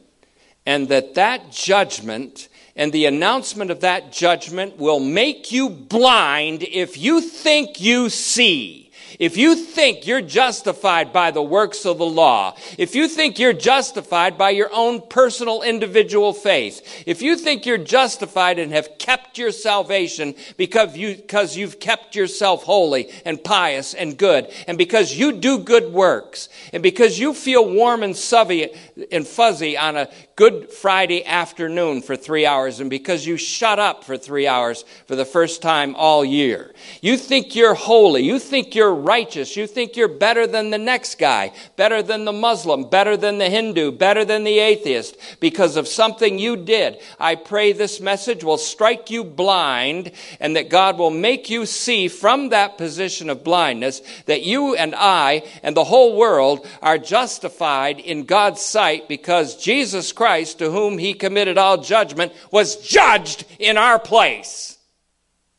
and 0.64 0.88
that 0.88 1.14
that 1.14 1.50
judgment 1.50 2.48
and 2.76 2.92
the 2.92 3.06
announcement 3.06 3.72
of 3.72 3.80
that 3.80 4.12
judgment 4.12 4.78
will 4.78 5.00
make 5.00 5.50
you 5.50 5.68
blind 5.68 6.62
if 6.62 6.96
you 6.96 7.20
think 7.20 7.80
you 7.80 8.08
see. 8.08 8.87
If 9.18 9.36
you 9.36 9.56
think 9.56 10.06
you're 10.06 10.20
justified 10.20 11.12
by 11.12 11.32
the 11.32 11.42
works 11.42 11.84
of 11.84 11.98
the 11.98 12.06
law, 12.06 12.54
if 12.78 12.94
you 12.94 13.08
think 13.08 13.38
you're 13.38 13.52
justified 13.52 14.38
by 14.38 14.50
your 14.50 14.70
own 14.72 15.00
personal 15.00 15.62
individual 15.62 16.32
faith, 16.32 17.04
if 17.04 17.20
you 17.20 17.34
think 17.34 17.66
you're 17.66 17.78
justified 17.78 18.60
and 18.60 18.72
have 18.72 18.96
kept 18.98 19.36
your 19.36 19.50
salvation 19.50 20.36
because, 20.56 20.96
you, 20.96 21.16
because 21.16 21.56
you've 21.56 21.80
kept 21.80 22.14
yourself 22.14 22.62
holy 22.62 23.10
and 23.24 23.42
pious 23.42 23.92
and 23.92 24.16
good, 24.16 24.52
and 24.68 24.78
because 24.78 25.18
you 25.18 25.32
do 25.32 25.58
good 25.58 25.92
works, 25.92 26.48
and 26.72 26.80
because 26.80 27.18
you 27.18 27.34
feel 27.34 27.68
warm 27.68 28.04
and 28.04 28.16
fuzzy 28.16 28.68
and 29.12 29.26
fuzzy 29.26 29.76
on 29.76 29.96
a 29.96 30.08
Good 30.36 30.70
Friday 30.70 31.26
afternoon 31.26 32.00
for 32.00 32.14
three 32.14 32.46
hours, 32.46 32.78
and 32.78 32.88
because 32.88 33.26
you 33.26 33.36
shut 33.36 33.78
up 33.78 34.04
for 34.04 34.16
three 34.16 34.46
hours 34.46 34.84
for 35.06 35.16
the 35.16 35.24
first 35.24 35.62
time 35.62 35.96
all 35.96 36.24
year, 36.24 36.72
you 37.00 37.16
think 37.16 37.56
you're 37.56 37.74
holy, 37.74 38.22
you 38.22 38.38
think 38.38 38.74
you're 38.74 38.94
righteous. 38.94 39.56
You 39.56 39.66
think 39.66 39.96
you're 39.96 40.08
better 40.08 40.46
than 40.46 40.70
the 40.70 40.78
next 40.78 41.18
guy, 41.18 41.52
better 41.76 42.02
than 42.02 42.24
the 42.24 42.32
Muslim, 42.32 42.88
better 42.88 43.16
than 43.16 43.38
the 43.38 43.50
Hindu, 43.50 43.92
better 43.92 44.24
than 44.24 44.44
the 44.44 44.58
atheist 44.58 45.16
because 45.40 45.76
of 45.76 45.88
something 45.88 46.38
you 46.38 46.56
did. 46.56 46.98
I 47.18 47.34
pray 47.34 47.72
this 47.72 48.00
message 48.00 48.44
will 48.44 48.58
strike 48.58 49.10
you 49.10 49.24
blind 49.24 50.12
and 50.40 50.56
that 50.56 50.70
God 50.70 50.98
will 50.98 51.10
make 51.10 51.50
you 51.50 51.66
see 51.66 52.08
from 52.08 52.50
that 52.50 52.78
position 52.78 53.30
of 53.30 53.44
blindness 53.44 54.02
that 54.26 54.42
you 54.42 54.74
and 54.74 54.94
I 54.96 55.42
and 55.62 55.76
the 55.76 55.84
whole 55.84 56.16
world 56.16 56.66
are 56.80 56.98
justified 56.98 57.98
in 57.98 58.24
God's 58.24 58.60
sight 58.60 58.87
because 59.08 59.56
Jesus 59.56 60.12
Christ, 60.12 60.58
to 60.58 60.70
whom 60.70 60.98
he 60.98 61.14
committed 61.14 61.58
all 61.58 61.78
judgment, 61.78 62.32
was 62.50 62.76
judged 62.76 63.44
in 63.58 63.76
our 63.76 63.98
place 63.98 64.78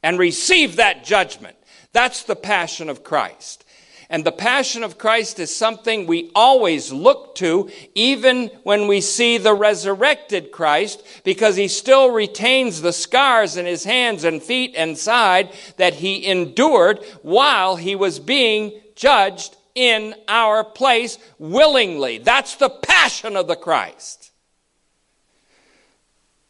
and 0.03 0.17
received 0.17 0.77
that 0.77 1.03
judgment. 1.03 1.57
That's 1.91 2.23
the 2.23 2.35
passion 2.35 2.89
of 2.89 3.03
Christ. 3.03 3.65
And 4.11 4.23
the 4.23 4.31
passion 4.31 4.83
of 4.83 4.97
Christ 4.97 5.37
is 5.37 5.55
something 5.55 6.07
we 6.07 6.31
always 6.33 6.91
look 6.91 7.35
to, 7.35 7.69
even 7.93 8.47
when 8.63 8.87
we 8.87 9.01
see 9.01 9.37
the 9.37 9.53
resurrected 9.53 10.51
Christ, 10.51 11.05
because 11.23 11.55
he 11.55 11.67
still 11.67 12.09
retains 12.09 12.81
the 12.81 12.93
scars 12.93 13.55
in 13.55 13.67
his 13.67 13.83
hands 13.83 14.23
and 14.23 14.41
feet 14.41 14.73
and 14.75 14.97
side 14.97 15.53
that 15.77 15.95
he 15.95 16.25
endured 16.25 17.03
while 17.21 17.75
he 17.75 17.95
was 17.95 18.19
being 18.19 18.81
judged 18.95 19.55
in 19.75 20.15
our 20.27 20.63
place 20.63 21.17
willingly. 21.37 22.17
That's 22.17 22.55
the 22.55 22.69
passion 22.69 23.35
of 23.35 23.47
the 23.47 23.55
Christ. 23.55 24.31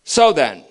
So 0.03 0.33
then, 0.33 0.63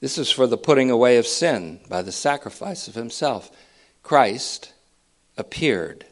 This 0.00 0.16
is 0.16 0.30
for 0.30 0.46
the 0.46 0.56
putting 0.56 0.90
away 0.90 1.16
of 1.16 1.26
sin 1.26 1.80
by 1.88 2.02
the 2.02 2.12
sacrifice 2.12 2.86
of 2.86 2.94
himself. 2.94 3.50
Christ 4.02 4.72
appeared 5.36 6.04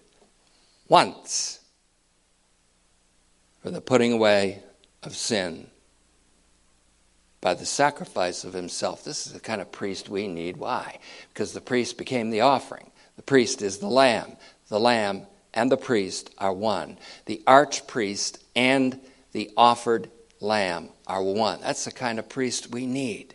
once 0.88 1.60
for 3.62 3.70
the 3.70 3.80
putting 3.80 4.12
away 4.12 4.62
of 5.02 5.14
sin 5.14 5.70
by 7.40 7.54
the 7.54 7.66
sacrifice 7.66 8.44
of 8.44 8.52
himself. 8.52 9.04
This 9.04 9.26
is 9.26 9.32
the 9.32 9.40
kind 9.40 9.60
of 9.60 9.72
priest 9.72 10.08
we 10.08 10.26
need. 10.26 10.56
Why? 10.56 10.98
Because 11.32 11.52
the 11.52 11.60
priest 11.60 11.98
became 11.98 12.30
the 12.30 12.40
offering. 12.40 12.90
The 13.16 13.22
priest 13.22 13.62
is 13.62 13.78
the 13.78 13.88
lamb. 13.88 14.36
The 14.68 14.80
lamb 14.80 15.26
and 15.54 15.70
the 15.70 15.76
priest 15.76 16.30
are 16.38 16.52
one. 16.52 16.98
The 17.26 17.42
archpriest 17.46 18.38
and 18.54 19.00
the 19.32 19.50
offered 19.56 20.10
lamb 20.40 20.90
are 21.06 21.22
one. 21.22 21.60
That's 21.60 21.84
the 21.84 21.92
kind 21.92 22.18
of 22.18 22.28
priest 22.28 22.70
we 22.70 22.86
need. 22.86 23.34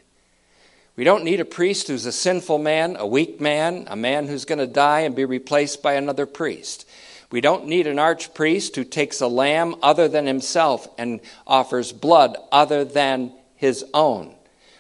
We 0.96 1.03
don't 1.03 1.24
need 1.24 1.39
a 1.39 1.46
priest 1.46 1.88
who's 1.88 2.05
a 2.05 2.12
sinful 2.12 2.60
man, 2.60 2.96
a 3.00 3.08
weak 3.08 3.39
man, 3.39 3.86
a 3.88 3.96
man 3.96 4.27
who's 4.27 4.46
going 4.46 4.60
to 4.60 4.67
die 4.67 5.01
and 5.01 5.15
be 5.15 5.25
replaced 5.25 5.81
by 5.81 5.93
another 5.93 6.25
priest. 6.25 6.88
We 7.31 7.39
don't 7.39 7.67
need 7.67 7.88
an 7.88 7.98
archpriest 7.98 8.75
who 8.75 8.84
takes 8.84 9.22
a 9.22 9.27
lamb 9.27 9.75
other 9.81 10.10
than 10.10 10.27
himself 10.27 10.88
and 10.98 11.22
offers 11.48 11.93
blood 11.93 12.38
other 12.51 12.84
than 12.84 13.31
his 13.62 13.86
own. 13.94 14.34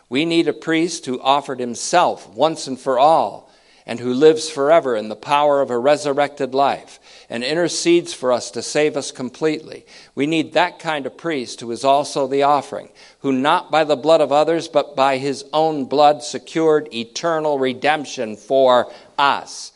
We 0.09 0.25
need 0.25 0.47
a 0.47 0.53
priest 0.53 1.05
who 1.05 1.21
offered 1.21 1.59
himself 1.59 2.27
once 2.29 2.65
and 2.65 2.79
for 2.79 2.97
all 2.97 3.47
and 3.85 3.99
who 3.99 4.11
lives 4.11 4.49
forever 4.49 4.95
in 4.95 5.07
the 5.07 5.15
power 5.15 5.61
of 5.61 5.69
a 5.69 5.77
resurrected 5.77 6.55
life 6.55 6.99
and 7.29 7.43
intercedes 7.43 8.11
for 8.11 8.31
us 8.31 8.49
to 8.51 8.63
save 8.63 8.97
us 8.97 9.11
completely. 9.11 9.85
We 10.15 10.25
need 10.25 10.53
that 10.53 10.79
kind 10.79 11.05
of 11.05 11.15
priest 11.15 11.61
who 11.61 11.69
is 11.69 11.83
also 11.83 12.25
the 12.25 12.41
offering, 12.41 12.89
who 13.19 13.31
not 13.31 13.69
by 13.69 13.83
the 13.83 13.95
blood 13.95 14.19
of 14.19 14.31
others, 14.31 14.67
but 14.67 14.95
by 14.95 15.19
his 15.19 15.45
own 15.53 15.85
blood 15.85 16.23
secured 16.23 16.91
eternal 16.91 17.59
redemption 17.59 18.35
for 18.35 18.91
us. 19.15 19.73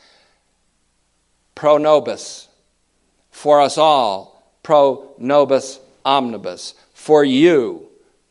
Pro 1.54 1.78
nobis, 1.78 2.48
for 3.30 3.62
us 3.62 3.78
all, 3.78 4.52
pro 4.64 5.14
nobis 5.20 5.80
omnibus, 6.04 6.74
for 6.96 7.24
you, 7.24 7.85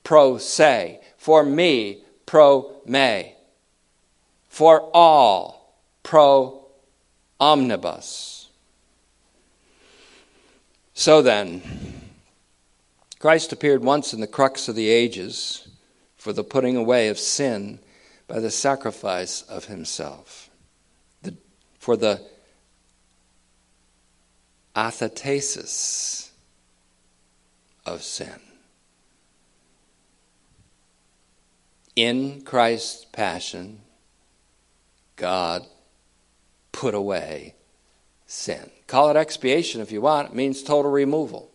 pro 0.04 0.38
se, 0.38 1.00
for 1.16 1.42
me, 1.42 2.04
pro 2.26 2.76
me, 2.86 3.34
for 4.48 4.82
all 4.94 5.74
pro 6.02 6.66
omnibus. 7.40 8.48
So 10.92 11.22
then, 11.22 11.62
Christ 13.18 13.52
appeared 13.52 13.82
once 13.82 14.12
in 14.12 14.20
the 14.20 14.26
crux 14.26 14.68
of 14.68 14.76
the 14.76 14.88
ages 14.88 15.66
for 16.16 16.32
the 16.32 16.44
putting 16.44 16.76
away 16.76 17.08
of 17.08 17.18
sin 17.18 17.80
by 18.28 18.38
the 18.38 18.50
sacrifice 18.50 19.42
of 19.42 19.64
himself, 19.64 20.50
the, 21.22 21.34
for 21.78 21.96
the 21.96 22.22
athetesis 24.76 26.32
of 27.86 28.02
sin. 28.02 28.43
In 31.96 32.42
Christ's 32.42 33.04
passion, 33.04 33.80
God 35.16 35.66
put 36.72 36.94
away 36.94 37.54
sin. 38.26 38.70
Call 38.86 39.10
it 39.10 39.16
expiation 39.16 39.80
if 39.80 39.92
you 39.92 40.00
want, 40.00 40.30
it 40.30 40.34
means 40.34 40.62
total 40.62 40.90
removal. 40.90 41.50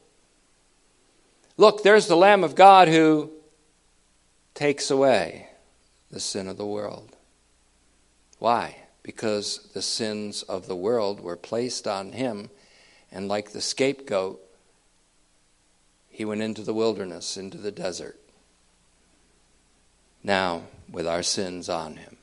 Look, 1.57 1.83
there's 1.83 2.07
the 2.07 2.15
Lamb 2.15 2.43
of 2.43 2.55
God 2.55 2.87
who 2.87 3.31
takes 4.53 4.89
away 4.89 5.49
the 6.09 6.21
sin 6.21 6.47
of 6.47 6.57
the 6.57 6.65
world. 6.65 7.17
Why? 8.39 8.77
Because 9.03 9.69
the 9.73 9.81
sins 9.81 10.43
of 10.43 10.67
the 10.67 10.75
world 10.75 11.19
were 11.19 11.35
placed 11.35 11.85
on 11.85 12.13
him, 12.13 12.49
and 13.11 13.27
like 13.27 13.51
the 13.51 13.61
scapegoat, 13.61 14.39
he 16.09 16.23
went 16.23 16.41
into 16.41 16.61
the 16.61 16.73
wilderness, 16.73 17.35
into 17.35 17.57
the 17.57 17.71
desert. 17.71 18.19
Now, 20.23 20.63
with 20.91 21.07
our 21.07 21.23
sins 21.23 21.69
on 21.69 21.95
him. 21.95 22.17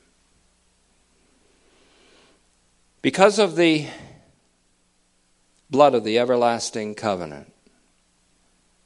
Because 3.01 3.39
of 3.39 3.55
the 3.55 3.87
blood 5.69 5.95
of 5.95 6.03
the 6.03 6.19
everlasting 6.19 6.95
covenant, 6.95 7.53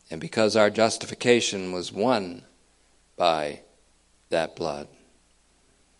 and 0.10 0.20
because 0.20 0.56
our 0.56 0.70
justification 0.70 1.72
was 1.72 1.91
won 1.91 2.44
by 3.15 3.62
that 4.30 4.56
blood, 4.56 4.88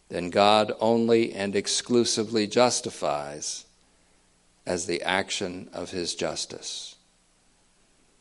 then 0.10 0.30
God 0.30 0.74
only 0.80 1.34
and 1.34 1.56
exclusively 1.56 2.46
justifies 2.46 3.66
as 4.66 4.86
the 4.86 5.02
action 5.02 5.70
of 5.74 5.92
his 5.92 6.14
justice. 6.14 6.96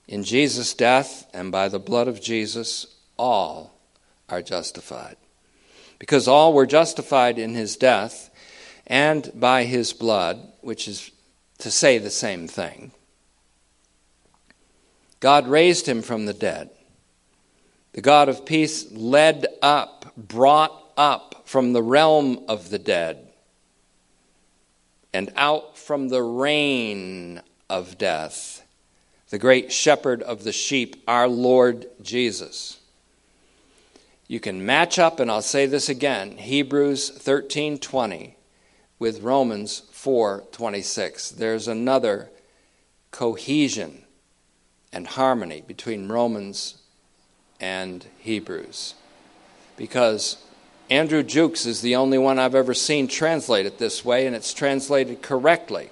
In 0.07 0.23
Jesus' 0.25 0.75
death 0.75 1.29
and 1.35 1.51
by 1.51 1.69
the 1.69 1.79
blood 1.79 2.09
of 2.09 2.21
Jesus, 2.21 2.87
all 3.17 3.80
are 4.31 4.43
justified. 4.43 5.17
Because 5.99 6.29
all 6.29 6.53
were 6.53 6.67
justified 6.67 7.39
in 7.39 7.55
his 7.55 7.77
death 7.77 8.31
and 8.87 9.31
by 9.35 9.65
his 9.65 9.93
blood, 9.93 10.41
which 10.61 10.89
is 10.89 11.11
to 11.59 11.71
say 11.71 11.99
the 11.99 12.11
same 12.11 12.49
thing. 12.49 12.93
God 15.21 15.47
raised 15.47 15.87
him 15.87 16.03
from 16.03 16.27
the 16.27 16.33
dead. 16.33 16.71
The 17.93 18.01
God 18.01 18.29
of 18.29 18.47
peace 18.47 18.91
led 18.91 19.47
up, 19.63 20.13
brought 20.17 20.73
up 20.97 21.43
from 21.45 21.73
the 21.73 21.83
realm 21.83 22.45
of 22.49 22.71
the 22.71 22.79
dead 22.79 23.31
and 25.13 25.33
out 25.37 25.77
from 25.77 26.09
the 26.09 26.23
reign 26.23 27.41
of 27.69 27.99
death, 27.99 28.67
the 29.31 29.39
great 29.39 29.73
shepherd 29.73 30.23
of 30.23 30.45
the 30.45 30.53
sheep, 30.53 31.03
our 31.07 31.29
Lord 31.29 31.87
Jesus. 32.03 32.80
You 34.31 34.39
can 34.39 34.65
match 34.65 34.97
up, 35.01 35.19
and 35.19 35.29
I'll 35.29 35.43
say 35.43 35.67
this 35.67 35.89
again 35.89 36.37
Hebrews 36.37 37.11
13 37.11 37.81
20 37.81 38.37
with 39.01 39.23
Romans 39.23 39.83
4 39.91 40.45
26. 40.53 41.33
There's 41.33 41.67
another 41.67 42.31
cohesion 43.11 44.05
and 44.93 45.09
harmony 45.09 45.65
between 45.67 46.07
Romans 46.07 46.81
and 47.59 48.07
Hebrews. 48.19 48.95
Because 49.77 50.37
Andrew 50.89 51.25
Jukes 51.25 51.67
is 51.67 51.81
the 51.81 51.97
only 51.97 52.17
one 52.17 52.39
I've 52.39 52.55
ever 52.55 52.73
seen 52.73 53.09
translate 53.09 53.67
it 53.67 53.79
this 53.79 54.05
way, 54.05 54.29
and 54.29 54.37
it's 54.37 54.55
translated 54.55 55.23
correctly. 55.23 55.91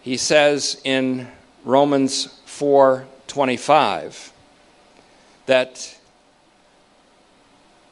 He 0.00 0.16
says 0.16 0.80
in 0.84 1.26
Romans 1.64 2.40
4:25 2.46 4.30
that 5.46 5.96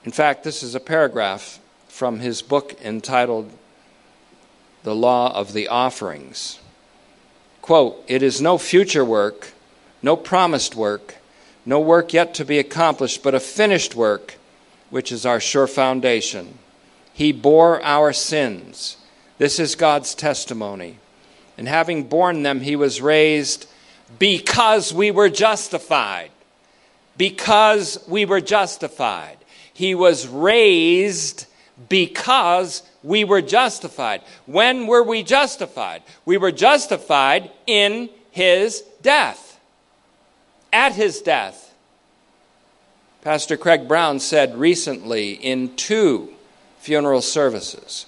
in 0.05 0.13
fact 0.13 0.45
this 0.45 0.63
is 0.63 0.75
a 0.75 0.81
paragraph 0.81 1.59
from 1.89 2.21
his 2.21 2.43
book 2.43 2.75
entitled 2.83 3.51
The 4.83 4.95
Law 4.95 5.33
of 5.35 5.53
the 5.53 5.69
Offerings. 5.69 6.59
Quote, 7.61 8.03
"It 8.09 8.23
is 8.23 8.41
no 8.41 8.59
future 8.59 9.05
work, 9.05 9.53
no 10.03 10.17
promised 10.17 10.75
work, 10.75 11.17
no 11.65 11.79
work 11.79 12.13
yet 12.13 12.35
to 12.35 12.45
be 12.45 12.59
accomplished, 12.59 13.23
but 13.23 13.35
a 13.35 13.41
finished 13.41 13.95
work, 13.95 14.37
which 14.91 15.13
is 15.13 15.25
our 15.25 15.39
sure 15.39 15.69
foundation. 15.69 16.59
He 17.15 17.31
bore 17.31 17.81
our 17.83 18.13
sins. 18.13 18.97
This 19.39 19.61
is 19.61 19.75
God's 19.75 20.15
testimony. 20.15 20.99
And 21.57 21.69
having 21.69 22.05
borne 22.05 22.43
them, 22.43 22.63
he 22.63 22.75
was 22.75 23.01
raised 23.01 23.67
because 24.19 24.93
we 24.93 25.11
were 25.11 25.29
justified. 25.29 26.31
Because 27.17 27.99
we 28.09 28.25
were 28.25 28.41
justified. 28.41 29.37
He 29.73 29.95
was 29.95 30.27
raised 30.27 31.47
because 31.89 32.83
we 33.03 33.25
were 33.25 33.43
justified. 33.43 34.23
When 34.47 34.87
were 34.87 35.03
we 35.03 35.23
justified? 35.23 36.03
We 36.25 36.37
were 36.37 36.53
justified 36.53 37.51
in 37.67 38.11
his 38.31 38.83
death 39.03 39.53
at 40.73 40.95
his 40.95 41.21
death. 41.21 41.75
Pastor 43.21 43.57
Craig 43.57 43.87
Brown 43.87 44.19
said 44.19 44.57
recently 44.57 45.33
in 45.33 45.77
two 45.77 46.33
funeral 46.81 47.21
services 47.21 48.07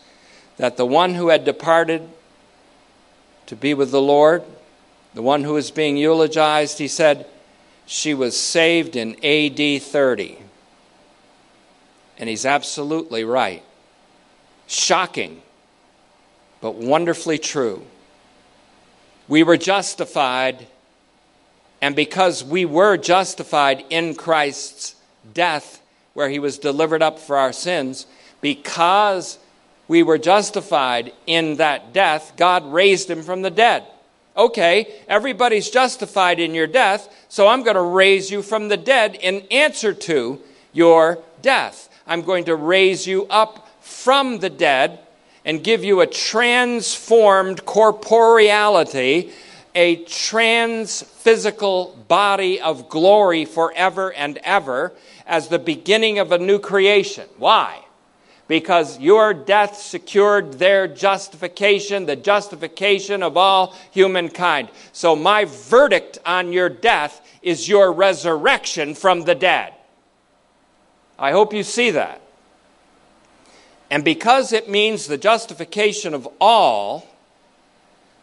that 0.57 0.77
the 0.77 0.87
one 0.87 1.15
who 1.15 1.29
had 1.29 1.45
departed 1.45 2.09
to 3.47 3.55
be 3.55 3.75
with 3.75 3.91
the 3.91 4.01
Lord, 4.01 4.43
the 5.13 5.23
one 5.23 5.45
who 5.45 5.53
was 5.53 5.71
being 5.71 5.97
eulogized, 5.97 6.79
he 6.79 6.89
said, 6.89 7.27
she 7.87 8.15
was 8.15 8.37
saved 8.37 8.97
in 8.97 9.15
AD 9.23 9.83
30. 9.83 10.39
And 12.19 12.29
he's 12.29 12.47
absolutely 12.47 13.25
right. 13.25 13.63
Shocking, 14.67 15.43
but 16.61 16.77
wonderfully 16.77 17.39
true. 17.39 17.85
We 19.29 19.43
were 19.43 19.57
justified 19.57 20.67
and 21.85 21.95
because 21.95 22.43
we 22.43 22.65
were 22.65 22.97
justified 22.97 23.85
in 23.91 24.15
Christ's 24.15 24.95
death, 25.35 25.83
where 26.15 26.31
he 26.31 26.39
was 26.39 26.57
delivered 26.57 27.03
up 27.03 27.19
for 27.19 27.37
our 27.37 27.53
sins, 27.53 28.07
because 28.41 29.39
we 29.87 30.03
were 30.03 30.17
justified 30.17 31.13
in 31.27 31.57
that 31.57 31.93
death, 31.93 32.33
God 32.39 32.73
raised 32.73 33.11
him 33.11 33.23
from 33.23 33.43
the 33.43 33.51
dead. 33.51 33.85
Okay, 34.35 34.95
everybody's 35.09 35.69
justified 35.69 36.41
in 36.41 36.55
your 36.55 36.67
death, 36.67 37.15
so 37.29 37.49
I'm 37.49 37.63
going 37.63 37.77
to 37.77 37.83
raise 37.83 38.31
you 38.31 38.41
from 38.41 38.69
the 38.69 38.79
dead 38.79 39.17
in 39.17 39.43
answer 39.51 39.93
to 39.93 40.41
your 40.75 41.19
death. 41.41 41.89
I'm 42.07 42.21
going 42.21 42.45
to 42.45 42.57
raise 42.57 43.07
you 43.07 43.27
up 43.29 43.67
from 43.81 44.41
the 44.41 44.51
dead 44.51 44.99
and 45.47 45.65
give 45.65 45.83
you 45.83 46.03
a 46.03 46.07
transformed 46.07 47.65
corporeality 47.65 49.33
a 49.75 49.97
trans 50.05 51.03
physical 51.03 51.97
body 52.07 52.61
of 52.61 52.89
glory 52.89 53.45
forever 53.45 54.13
and 54.13 54.39
ever 54.39 54.93
as 55.27 55.49
the 55.49 55.59
beginning 55.59 56.19
of 56.19 56.31
a 56.33 56.39
new 56.39 56.59
creation. 56.59 57.29
Why? 57.39 57.85
Because 58.47 59.01
your 59.01 59.35
death 59.35 59.77
secured 59.77 60.55
their 60.55 60.87
justification, 60.87 62.07
the 62.07 62.15
justification 62.15 63.23
of 63.23 63.37
all 63.37 63.75
humankind. 63.91 64.69
So, 64.93 65.17
my 65.17 65.47
verdict 65.47 66.19
on 66.27 66.53
your 66.53 66.69
death 66.69 67.27
is 67.43 67.69
your 67.69 67.91
resurrection 67.91 68.95
from 68.95 69.23
the 69.23 69.35
dead. 69.35 69.74
I 71.25 71.33
hope 71.33 71.55
you 71.55 71.63
see 71.63 71.91
that. 71.93 72.21
And 73.91 74.05
because 74.05 74.53
it 74.53 74.69
means 74.69 75.07
the 75.07 75.17
justification 75.17 76.13
of 76.13 76.29
all, 76.39 77.07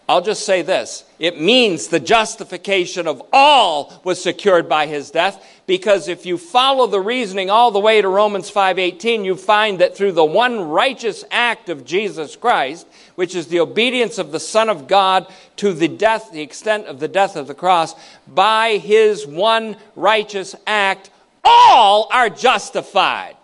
I'll 0.08 0.22
just 0.22 0.46
say 0.46 0.62
this 0.62 1.06
it 1.18 1.42
means 1.42 1.88
the 1.88 2.00
justification 2.00 3.08
of 3.08 3.24
all 3.34 4.02
was 4.04 4.22
secured 4.22 4.70
by 4.70 4.86
his 4.86 5.10
death 5.10 5.44
because 5.66 6.10
if 6.10 6.28
you 6.28 6.38
follow 6.38 6.86
the 6.86 7.00
reasoning 7.00 7.50
all 7.50 7.72
the 7.72 7.80
way 7.80 8.02
to 8.02 8.08
Romans 8.08 8.52
5:18 8.52 9.24
you 9.24 9.36
find 9.36 9.80
that 9.80 9.96
through 9.96 10.12
the 10.12 10.26
one 10.26 10.70
righteous 10.70 11.24
act 11.32 11.70
of 11.70 11.86
Jesus 11.86 12.36
Christ 12.36 12.86
which 13.16 13.34
is 13.36 13.48
the 13.48 13.62
obedience 13.62 14.18
of 14.18 14.32
the 14.32 14.40
son 14.40 14.68
of 14.68 14.88
God 14.88 15.28
to 15.56 15.72
the 15.74 15.88
death 15.88 16.32
the 16.32 16.42
extent 16.42 16.88
of 16.88 17.00
the 17.00 17.08
death 17.08 17.38
of 17.38 17.48
the 17.48 17.56
cross 17.56 17.96
by 18.28 18.78
his 18.78 19.26
one 19.26 19.78
righteous 19.96 20.56
act 20.68 21.10
all 21.44 22.08
are 22.12 22.30
justified 22.30 23.36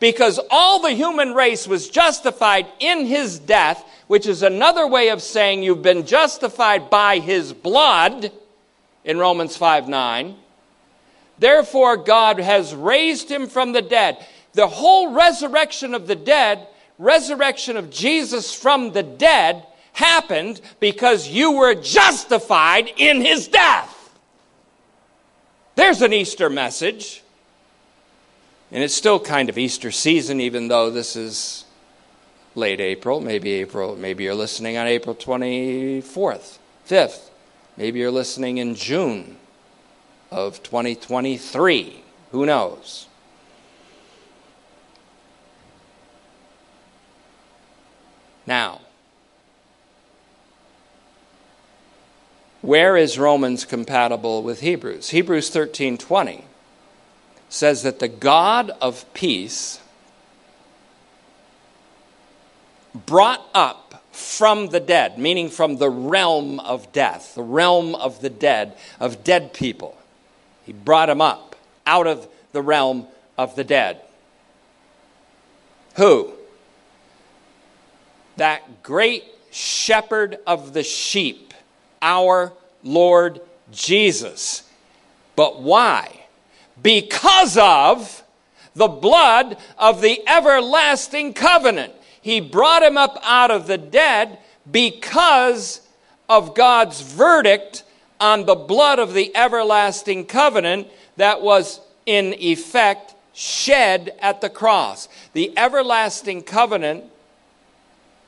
because 0.00 0.40
all 0.50 0.80
the 0.80 0.92
human 0.92 1.34
race 1.34 1.68
was 1.68 1.88
justified 1.88 2.66
in 2.80 3.06
his 3.06 3.38
death, 3.38 3.84
which 4.06 4.26
is 4.26 4.42
another 4.42 4.86
way 4.86 5.10
of 5.10 5.22
saying 5.22 5.62
you've 5.62 5.82
been 5.82 6.06
justified 6.06 6.90
by 6.90 7.18
his 7.18 7.52
blood 7.52 8.32
in 9.04 9.18
Romans 9.18 9.56
5 9.56 9.88
9. 9.88 10.36
Therefore, 11.38 11.96
God 11.96 12.38
has 12.38 12.74
raised 12.74 13.30
him 13.30 13.46
from 13.46 13.72
the 13.72 13.82
dead. 13.82 14.26
The 14.52 14.66
whole 14.66 15.12
resurrection 15.12 15.94
of 15.94 16.06
the 16.06 16.16
dead, 16.16 16.66
resurrection 16.98 17.76
of 17.76 17.90
Jesus 17.90 18.52
from 18.52 18.92
the 18.92 19.02
dead, 19.02 19.66
happened 19.92 20.60
because 20.80 21.28
you 21.28 21.52
were 21.52 21.74
justified 21.74 22.90
in 22.96 23.20
his 23.20 23.48
death. 23.48 23.99
There's 25.80 26.02
an 26.02 26.12
Easter 26.12 26.50
message. 26.50 27.22
And 28.70 28.84
it's 28.84 28.92
still 28.92 29.18
kind 29.18 29.48
of 29.48 29.56
Easter 29.56 29.90
season, 29.90 30.38
even 30.38 30.68
though 30.68 30.90
this 30.90 31.16
is 31.16 31.64
late 32.54 32.80
April. 32.80 33.22
Maybe 33.22 33.52
April, 33.52 33.96
maybe 33.96 34.24
you're 34.24 34.34
listening 34.34 34.76
on 34.76 34.86
April 34.86 35.14
24th, 35.14 36.58
5th. 36.86 37.30
Maybe 37.78 37.98
you're 37.98 38.10
listening 38.10 38.58
in 38.58 38.74
June 38.74 39.38
of 40.30 40.62
2023. 40.62 42.02
Who 42.32 42.44
knows? 42.44 43.06
Now, 48.46 48.82
where 52.70 52.96
is 52.96 53.18
Romans 53.18 53.64
compatible 53.64 54.44
with 54.44 54.60
Hebrews? 54.60 55.10
Hebrews 55.10 55.50
13:20 55.50 56.44
says 57.48 57.82
that 57.82 57.98
the 57.98 58.06
God 58.06 58.70
of 58.80 59.12
peace 59.12 59.80
brought 62.94 63.44
up 63.52 64.04
from 64.12 64.68
the 64.68 64.78
dead, 64.78 65.18
meaning 65.18 65.48
from 65.48 65.78
the 65.78 65.90
realm 65.90 66.60
of 66.60 66.92
death, 66.92 67.34
the 67.34 67.42
realm 67.42 67.96
of 67.96 68.20
the 68.20 68.30
dead, 68.30 68.76
of 69.00 69.24
dead 69.24 69.52
people. 69.52 69.98
He 70.64 70.72
brought 70.72 71.10
him 71.10 71.20
up 71.20 71.56
out 71.84 72.06
of 72.06 72.28
the 72.52 72.62
realm 72.62 73.08
of 73.36 73.56
the 73.56 73.64
dead. 73.64 74.00
Who? 75.96 76.34
That 78.36 78.84
great 78.84 79.24
shepherd 79.50 80.38
of 80.46 80.72
the 80.72 80.84
sheep, 80.84 81.52
our 82.00 82.52
Lord 82.82 83.40
Jesus. 83.70 84.64
But 85.36 85.60
why? 85.62 86.20
because 86.82 87.56
of 87.56 88.22
the 88.74 88.88
blood 88.88 89.56
of 89.78 90.00
the 90.00 90.22
everlasting 90.28 91.34
covenant. 91.34 91.92
He 92.20 92.40
brought 92.40 92.82
him 92.82 92.96
up 92.96 93.18
out 93.22 93.50
of 93.50 93.66
the 93.66 93.78
dead 93.78 94.38
because 94.70 95.80
of 96.28 96.54
God's 96.54 97.00
verdict 97.00 97.82
on 98.20 98.44
the 98.44 98.54
blood 98.54 98.98
of 98.98 99.14
the 99.14 99.34
everlasting 99.36 100.26
covenant 100.26 100.88
that 101.16 101.42
was 101.42 101.80
in 102.06 102.34
effect 102.34 103.14
shed 103.32 104.14
at 104.20 104.40
the 104.40 104.50
cross. 104.50 105.08
The 105.32 105.56
everlasting 105.58 106.42
covenant 106.42 107.04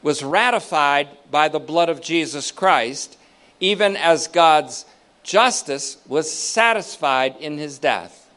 was 0.03 0.25
ratified 0.25 1.09
by 1.31 1.49
the 1.49 1.61
blood 1.61 1.89
of 1.89 2.01
Jesus 2.01 2.51
Christ, 2.51 3.17
even 3.63 3.97
as 3.97 4.27
God's 4.27 4.85
justice 5.23 5.97
was 6.09 6.31
satisfied 6.31 7.37
in 7.39 7.59
his 7.59 7.79
death. 7.79 8.29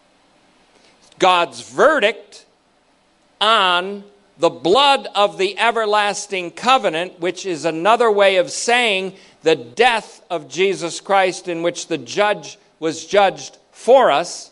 God's 1.18 1.68
verdict 1.68 2.46
on 3.42 4.04
the 4.38 4.52
blood 4.52 5.08
of 5.16 5.40
the 5.40 5.58
everlasting 5.58 6.52
covenant, 6.52 7.20
which 7.20 7.44
is 7.44 7.66
another 7.66 8.12
way 8.12 8.36
of 8.36 8.52
saying 8.52 9.16
the 9.42 9.56
death 9.56 10.24
of 10.30 10.48
Jesus 10.48 11.02
Christ, 11.02 11.48
in 11.48 11.64
which 11.64 11.88
the 11.88 11.98
judge 11.98 12.60
was 12.80 13.06
judged 13.06 13.58
for 13.72 14.12
us. 14.12 14.52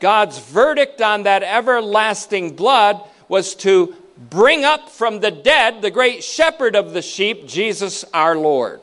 God's 0.00 0.38
verdict 0.38 1.02
on 1.02 1.24
that 1.24 1.42
everlasting 1.42 2.56
blood 2.56 3.02
was 3.28 3.54
to 3.56 3.94
bring 4.30 4.64
up 4.64 4.88
from 4.88 5.20
the 5.20 5.30
dead 5.30 5.82
the 5.82 5.90
great 5.90 6.22
shepherd 6.22 6.76
of 6.76 6.92
the 6.92 7.02
sheep, 7.02 7.46
Jesus 7.46 8.04
our 8.12 8.36
Lord. 8.36 8.80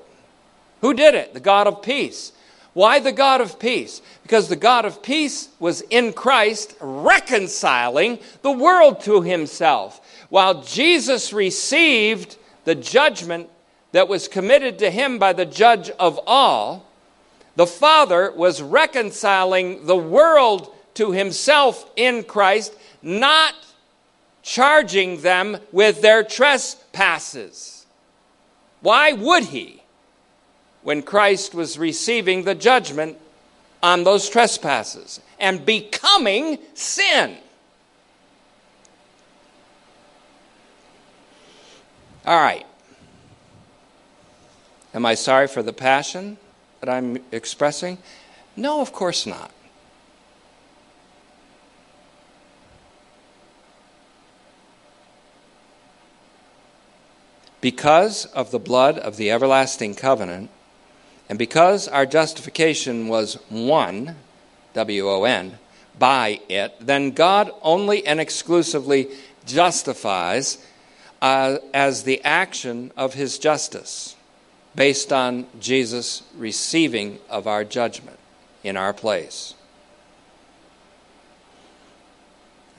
Who 0.82 0.94
did 0.94 1.16
it? 1.16 1.34
The 1.34 1.40
God 1.40 1.68
of 1.68 1.82
peace. 1.82 2.32
Why 2.74 3.00
the 3.00 3.12
God 3.12 3.42
of 3.42 3.60
peace? 3.60 4.02
Because 4.24 4.48
the 4.48 4.56
God 4.56 4.86
of 4.86 5.02
peace 5.02 5.50
was 5.60 5.82
in 5.90 6.14
Christ 6.14 6.76
reconciling 6.80 8.20
the 8.42 8.52
world 8.52 9.02
to 9.02 9.22
himself. 9.22 10.00
While 10.30 10.62
Jesus 10.62 11.34
received 11.34 12.38
the 12.66 12.76
judgment 12.76 13.50
that 13.92 14.08
was 14.08 14.28
committed 14.28 14.80
to 14.80 14.92
him 14.92 15.18
by 15.18 15.34
the 15.34 15.46
judge 15.46 15.90
of 15.92 16.20
all, 16.28 16.86
the 17.56 17.68
Father 17.68 18.32
was 18.32 18.62
reconciling 18.62 19.86
the 19.86 19.98
world 19.98 20.74
to 20.94 21.12
himself 21.12 21.90
in 21.96 22.24
Christ, 22.24 22.74
not 23.02 23.56
charging 24.42 25.22
them 25.22 25.58
with 25.72 26.02
their 26.02 26.24
trespasses. 26.24 27.86
Why 28.82 29.14
would 29.14 29.46
he? 29.46 29.80
when 30.82 31.02
Christ 31.02 31.54
was 31.54 31.78
receiving 31.78 32.44
the 32.44 32.56
judgment 32.56 33.18
on 33.84 34.04
those 34.04 34.30
trespasses 34.30 35.22
and 35.40 35.66
becoming 35.66 36.58
sin. 36.74 37.38
All 42.26 42.40
right. 42.40 42.66
Am 44.94 45.06
I 45.06 45.16
sorry 45.16 45.48
for 45.48 45.64
the 45.64 45.74
passion 45.74 46.38
that 46.80 46.90
I'm 46.90 47.18
expressing? 47.32 47.98
No, 48.56 48.82
of 48.82 48.92
course 48.92 49.26
not. 49.26 49.52
Because 57.62 58.26
of 58.26 58.52
the 58.52 58.60
blood 58.60 58.98
of 58.98 59.18
the 59.18 59.32
everlasting 59.32 59.96
covenant, 59.96 60.50
and 61.28 61.38
because 61.38 61.88
our 61.88 62.06
justification 62.06 63.08
was 63.08 63.38
won, 63.52 64.16
W 64.74 65.10
O 65.10 65.24
N, 65.26 65.60
by 65.98 66.40
it, 66.48 66.76
then 66.80 67.12
God 67.12 67.52
only 67.62 68.06
and 68.08 68.20
exclusively 68.20 69.10
justifies 69.46 70.66
uh, 71.22 71.58
as 71.74 72.04
the 72.04 72.24
action 72.24 72.92
of 72.96 73.14
his 73.14 73.38
justice 73.38 74.16
based 74.76 75.12
on 75.12 75.46
Jesus 75.60 76.24
receiving 76.38 77.20
of 77.30 77.48
our 77.48 77.66
judgment 77.66 78.18
in 78.64 78.78
our 78.78 78.94
place. 78.94 79.54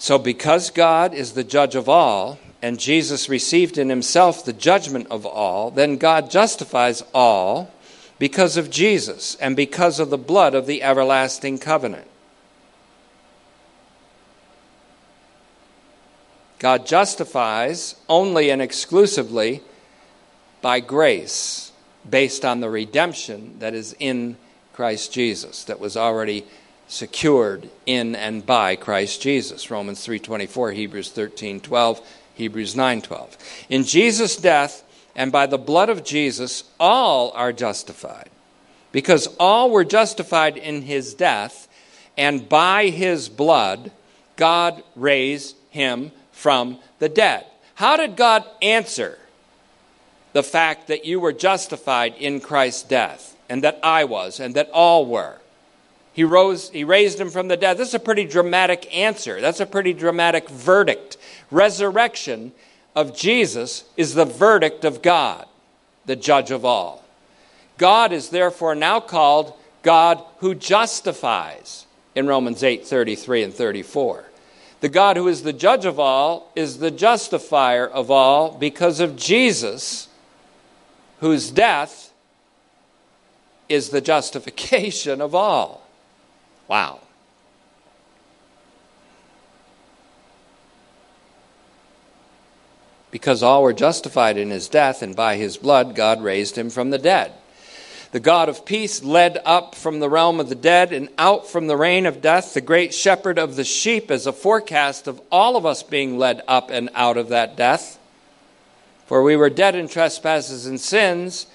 So, 0.00 0.18
because 0.18 0.70
God 0.70 1.12
is 1.12 1.32
the 1.32 1.44
judge 1.44 1.74
of 1.74 1.86
all, 1.86 2.38
and 2.62 2.80
Jesus 2.80 3.28
received 3.28 3.76
in 3.76 3.90
himself 3.90 4.42
the 4.42 4.54
judgment 4.54 5.08
of 5.10 5.26
all, 5.26 5.70
then 5.70 5.98
God 5.98 6.30
justifies 6.30 7.04
all 7.12 7.70
because 8.18 8.56
of 8.56 8.70
Jesus 8.70 9.34
and 9.42 9.54
because 9.54 10.00
of 10.00 10.08
the 10.08 10.16
blood 10.16 10.54
of 10.54 10.66
the 10.66 10.82
everlasting 10.82 11.58
covenant. 11.58 12.08
God 16.58 16.86
justifies 16.86 17.94
only 18.08 18.48
and 18.48 18.62
exclusively 18.62 19.60
by 20.62 20.80
grace 20.80 21.72
based 22.08 22.42
on 22.46 22.60
the 22.60 22.70
redemption 22.70 23.58
that 23.58 23.74
is 23.74 23.94
in 23.98 24.38
Christ 24.72 25.12
Jesus 25.12 25.64
that 25.64 25.78
was 25.78 25.94
already 25.94 26.46
secured 26.90 27.70
in 27.86 28.14
and 28.14 28.44
by 28.44 28.76
Christ 28.76 29.22
Jesus 29.22 29.70
Romans 29.70 30.04
3:24 30.04 30.72
Hebrews 30.72 31.10
13:12 31.10 32.02
Hebrews 32.34 32.74
9:12 32.74 33.36
In 33.68 33.84
Jesus 33.84 34.36
death 34.36 34.82
and 35.14 35.32
by 35.32 35.46
the 35.46 35.58
blood 35.58 35.90
of 35.90 36.04
Jesus, 36.04 36.64
all 36.78 37.32
are 37.32 37.52
justified. 37.52 38.30
Because 38.92 39.28
all 39.38 39.70
were 39.70 39.84
justified 39.84 40.56
in 40.56 40.82
his 40.82 41.14
death, 41.14 41.68
and 42.16 42.48
by 42.48 42.86
his 42.86 43.28
blood, 43.28 43.92
God 44.36 44.82
raised 44.96 45.56
him 45.70 46.10
from 46.32 46.78
the 46.98 47.08
dead. 47.08 47.46
How 47.74 47.96
did 47.96 48.16
God 48.16 48.44
answer 48.60 49.18
the 50.32 50.42
fact 50.42 50.88
that 50.88 51.04
you 51.04 51.20
were 51.20 51.32
justified 51.32 52.14
in 52.18 52.40
Christ's 52.40 52.82
death, 52.82 53.36
and 53.48 53.62
that 53.62 53.78
I 53.82 54.04
was, 54.04 54.40
and 54.40 54.54
that 54.54 54.70
all 54.70 55.06
were? 55.06 55.38
He 56.12 56.24
rose, 56.24 56.70
he 56.70 56.84
raised 56.84 57.20
him 57.20 57.30
from 57.30 57.48
the 57.48 57.56
dead. 57.56 57.78
This 57.78 57.88
is 57.88 57.94
a 57.94 58.00
pretty 58.00 58.24
dramatic 58.24 58.94
answer. 58.94 59.40
That's 59.40 59.60
a 59.60 59.66
pretty 59.66 59.92
dramatic 59.92 60.48
verdict. 60.48 61.16
Resurrection 61.50 62.52
of 62.96 63.16
Jesus 63.16 63.84
is 63.96 64.14
the 64.14 64.24
verdict 64.24 64.84
of 64.84 65.02
God, 65.02 65.46
the 66.06 66.16
judge 66.16 66.50
of 66.50 66.64
all. 66.64 67.04
God 67.78 68.12
is 68.12 68.30
therefore 68.30 68.74
now 68.74 69.00
called 69.00 69.54
God 69.82 70.22
who 70.38 70.54
justifies. 70.54 71.86
in 72.14 72.26
Romans 72.26 72.64
8 72.64 72.84
33 72.84 73.44
and 73.44 73.54
34. 73.54 74.24
The 74.80 74.88
God 74.88 75.16
who 75.16 75.28
is 75.28 75.42
the 75.42 75.52
judge 75.52 75.84
of 75.84 76.00
all 76.00 76.50
is 76.56 76.78
the 76.78 76.90
justifier 76.90 77.86
of 77.86 78.10
all 78.10 78.50
because 78.52 78.98
of 78.98 79.14
Jesus, 79.14 80.08
whose 81.20 81.50
death 81.50 82.12
is 83.68 83.90
the 83.90 84.00
justification 84.00 85.20
of 85.20 85.34
all. 85.34 85.86
Wow. 86.70 87.00
Because 93.10 93.42
all 93.42 93.64
were 93.64 93.72
justified 93.72 94.36
in 94.36 94.50
his 94.50 94.68
death, 94.68 95.02
and 95.02 95.16
by 95.16 95.34
his 95.34 95.56
blood 95.56 95.96
God 95.96 96.22
raised 96.22 96.56
him 96.56 96.70
from 96.70 96.90
the 96.90 96.98
dead. 96.98 97.32
The 98.12 98.20
God 98.20 98.48
of 98.48 98.64
peace 98.64 99.02
led 99.02 99.40
up 99.44 99.74
from 99.74 99.98
the 99.98 100.08
realm 100.08 100.38
of 100.38 100.48
the 100.48 100.54
dead 100.54 100.92
and 100.92 101.08
out 101.18 101.48
from 101.48 101.66
the 101.66 101.76
reign 101.76 102.06
of 102.06 102.20
death 102.20 102.54
the 102.54 102.60
great 102.60 102.94
shepherd 102.94 103.36
of 103.36 103.56
the 103.56 103.64
sheep 103.64 104.08
as 104.08 104.28
a 104.28 104.32
forecast 104.32 105.08
of 105.08 105.20
all 105.32 105.56
of 105.56 105.66
us 105.66 105.82
being 105.82 106.18
led 106.18 106.40
up 106.46 106.70
and 106.70 106.88
out 106.94 107.16
of 107.16 107.30
that 107.30 107.56
death. 107.56 107.98
For 109.06 109.24
we 109.24 109.34
were 109.34 109.50
dead 109.50 109.74
in 109.74 109.88
trespasses 109.88 110.66
and 110.66 110.80
sins, 110.80 111.46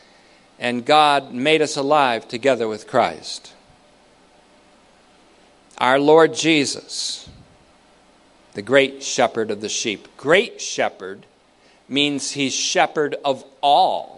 and 0.60 0.86
God 0.86 1.34
made 1.34 1.62
us 1.62 1.78
alive 1.78 2.28
together 2.28 2.68
with 2.68 2.86
Christ. 2.86 3.54
Our 5.78 6.00
Lord 6.00 6.34
Jesus, 6.34 7.30
the 8.54 8.62
great 8.62 9.04
shepherd 9.04 9.52
of 9.52 9.62
the 9.62 9.70
sheep. 9.70 10.08
Great 10.18 10.62
shepherd 10.62 11.26
means 11.90 12.32
he's 12.32 12.54
shepherd 12.54 13.16
of 13.24 13.44
all 13.62 14.16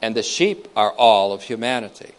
and 0.00 0.14
the 0.14 0.22
sheep 0.22 0.68
are 0.76 0.92
all 0.92 1.32
of 1.32 1.42
humanity. 1.42 2.12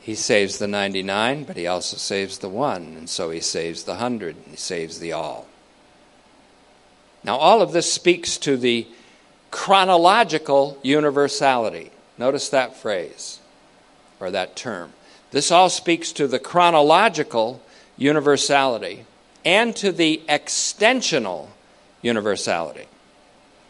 He 0.00 0.14
saves 0.14 0.58
the 0.58 0.66
99, 0.66 1.44
but 1.44 1.56
he 1.56 1.66
also 1.66 1.96
saves 1.96 2.38
the 2.38 2.48
one, 2.48 2.94
and 2.96 3.08
so 3.08 3.30
he 3.30 3.40
saves 3.40 3.84
the 3.84 3.92
100, 3.92 4.36
and 4.36 4.46
he 4.46 4.56
saves 4.56 4.98
the 4.98 5.12
all. 5.12 5.46
Now, 7.22 7.36
all 7.36 7.60
of 7.60 7.72
this 7.72 7.92
speaks 7.92 8.38
to 8.38 8.56
the 8.56 8.88
chronological 9.50 10.78
universality. 10.82 11.90
Notice 12.18 12.48
that 12.50 12.76
phrase 12.76 13.40
or 14.18 14.30
that 14.30 14.56
term. 14.56 14.92
This 15.30 15.50
all 15.50 15.70
speaks 15.70 16.12
to 16.12 16.26
the 16.26 16.38
chronological 16.38 17.62
universality 17.96 19.04
and 19.44 19.74
to 19.76 19.92
the 19.92 20.22
extensional 20.28 21.48
universality. 22.02 22.86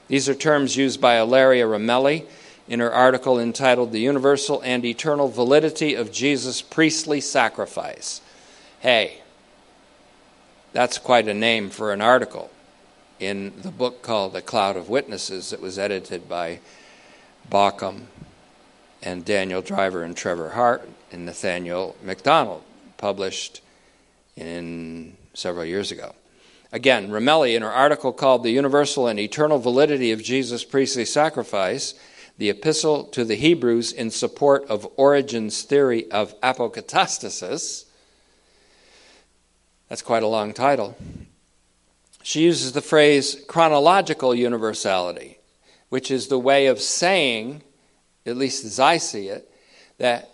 These 0.08 0.28
are 0.28 0.34
terms 0.34 0.76
used 0.76 1.00
by 1.00 1.18
Ilaria 1.18 1.66
Ramelli 1.66 2.26
in 2.68 2.80
her 2.80 2.92
article 2.92 3.38
entitled 3.38 3.92
The 3.92 4.00
Universal 4.00 4.60
and 4.62 4.84
Eternal 4.84 5.28
Validity 5.28 5.94
of 5.94 6.12
Jesus' 6.12 6.62
Priestly 6.62 7.20
Sacrifice. 7.20 8.20
Hey, 8.80 9.20
that's 10.72 10.98
quite 10.98 11.28
a 11.28 11.34
name 11.34 11.70
for 11.70 11.92
an 11.92 12.00
article 12.00 12.50
in 13.20 13.52
the 13.60 13.70
book 13.70 14.02
called 14.02 14.32
The 14.32 14.40
Cloud 14.40 14.76
of 14.76 14.88
Witnesses 14.88 15.50
that 15.50 15.60
was 15.60 15.78
edited 15.78 16.28
by 16.28 16.58
Bauckham 17.50 18.06
and 19.02 19.24
Daniel 19.24 19.60
Driver 19.60 20.02
and 20.02 20.16
Trevor 20.16 20.50
Hart 20.50 20.88
and 21.12 21.26
Nathaniel 21.26 21.96
McDonald, 22.02 22.62
published 22.96 23.60
in 24.36 25.16
several 25.34 25.66
years 25.66 25.92
ago. 25.92 26.14
Again, 26.72 27.10
Ramelli, 27.10 27.54
in 27.54 27.62
her 27.62 27.70
article 27.70 28.12
called 28.12 28.42
The 28.42 28.52
Universal 28.52 29.08
and 29.08 29.20
Eternal 29.20 29.58
Validity 29.58 30.12
of 30.12 30.22
Jesus' 30.22 30.64
Priestly 30.64 31.04
Sacrifice, 31.04 31.94
the 32.38 32.48
epistle 32.48 33.04
to 33.04 33.24
the 33.24 33.34
Hebrews 33.34 33.92
in 33.92 34.10
support 34.10 34.64
of 34.66 34.88
Origen's 34.96 35.62
theory 35.62 36.10
of 36.10 36.40
apokatastasis, 36.40 37.84
that's 39.88 40.02
quite 40.02 40.22
a 40.22 40.28
long 40.28 40.54
title. 40.54 40.96
She 42.22 42.42
uses 42.42 42.72
the 42.72 42.82
phrase 42.82 43.42
chronological 43.48 44.34
universality, 44.34 45.38
which 45.88 46.10
is 46.10 46.28
the 46.28 46.38
way 46.38 46.66
of 46.66 46.80
saying, 46.80 47.62
at 48.26 48.36
least 48.36 48.64
as 48.64 48.78
I 48.78 48.98
see 48.98 49.28
it, 49.28 49.50
that 49.98 50.30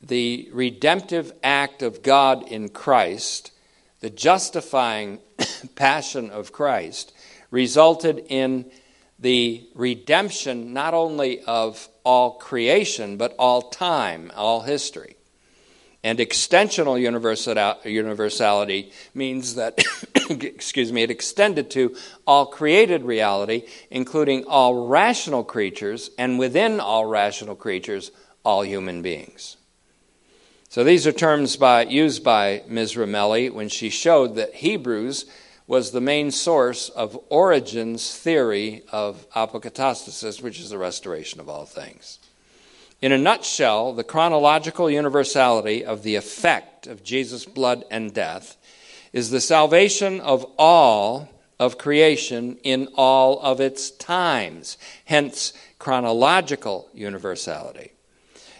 the 0.00 0.48
redemptive 0.52 1.32
act 1.42 1.82
of 1.82 2.02
God 2.02 2.46
in 2.46 2.68
Christ 2.68 3.52
the 4.00 4.10
justifying 4.10 5.18
passion 5.74 6.30
of 6.30 6.52
Christ 6.52 7.12
resulted 7.50 8.24
in 8.28 8.70
the 9.18 9.66
redemption 9.74 10.72
not 10.72 10.94
only 10.94 11.40
of 11.42 11.88
all 12.04 12.32
creation, 12.32 13.16
but 13.16 13.34
all 13.38 13.62
time, 13.62 14.30
all 14.36 14.60
history. 14.60 15.15
And 16.06 16.20
extensional 16.20 17.00
universality 17.84 18.92
means 19.12 19.56
that, 19.56 19.84
excuse 20.30 20.92
me, 20.92 21.02
it 21.02 21.10
extended 21.10 21.68
to 21.72 21.96
all 22.24 22.46
created 22.46 23.02
reality, 23.02 23.64
including 23.90 24.44
all 24.44 24.86
rational 24.86 25.42
creatures, 25.42 26.12
and 26.16 26.38
within 26.38 26.78
all 26.78 27.06
rational 27.06 27.56
creatures, 27.56 28.12
all 28.44 28.62
human 28.62 29.02
beings. 29.02 29.56
So 30.68 30.84
these 30.84 31.08
are 31.08 31.12
terms 31.12 31.56
by, 31.56 31.82
used 31.82 32.22
by 32.22 32.62
Ms. 32.68 32.94
Ramelli 32.94 33.52
when 33.52 33.68
she 33.68 33.90
showed 33.90 34.36
that 34.36 34.54
Hebrews 34.54 35.24
was 35.66 35.90
the 35.90 36.00
main 36.00 36.30
source 36.30 36.88
of 36.88 37.18
Origen's 37.30 38.16
theory 38.16 38.84
of 38.92 39.28
apokatastasis, 39.30 40.40
which 40.40 40.60
is 40.60 40.70
the 40.70 40.78
restoration 40.78 41.40
of 41.40 41.48
all 41.48 41.64
things. 41.64 42.20
In 43.02 43.12
a 43.12 43.18
nutshell, 43.18 43.92
the 43.92 44.04
chronological 44.04 44.90
universality 44.90 45.84
of 45.84 46.02
the 46.02 46.16
effect 46.16 46.86
of 46.86 47.04
Jesus' 47.04 47.44
blood 47.44 47.84
and 47.90 48.14
death 48.14 48.56
is 49.12 49.30
the 49.30 49.40
salvation 49.40 50.20
of 50.20 50.46
all 50.58 51.28
of 51.58 51.78
creation 51.78 52.56
in 52.62 52.88
all 52.94 53.40
of 53.40 53.60
its 53.60 53.90
times, 53.90 54.78
hence 55.06 55.52
chronological 55.78 56.88
universality. 56.94 57.92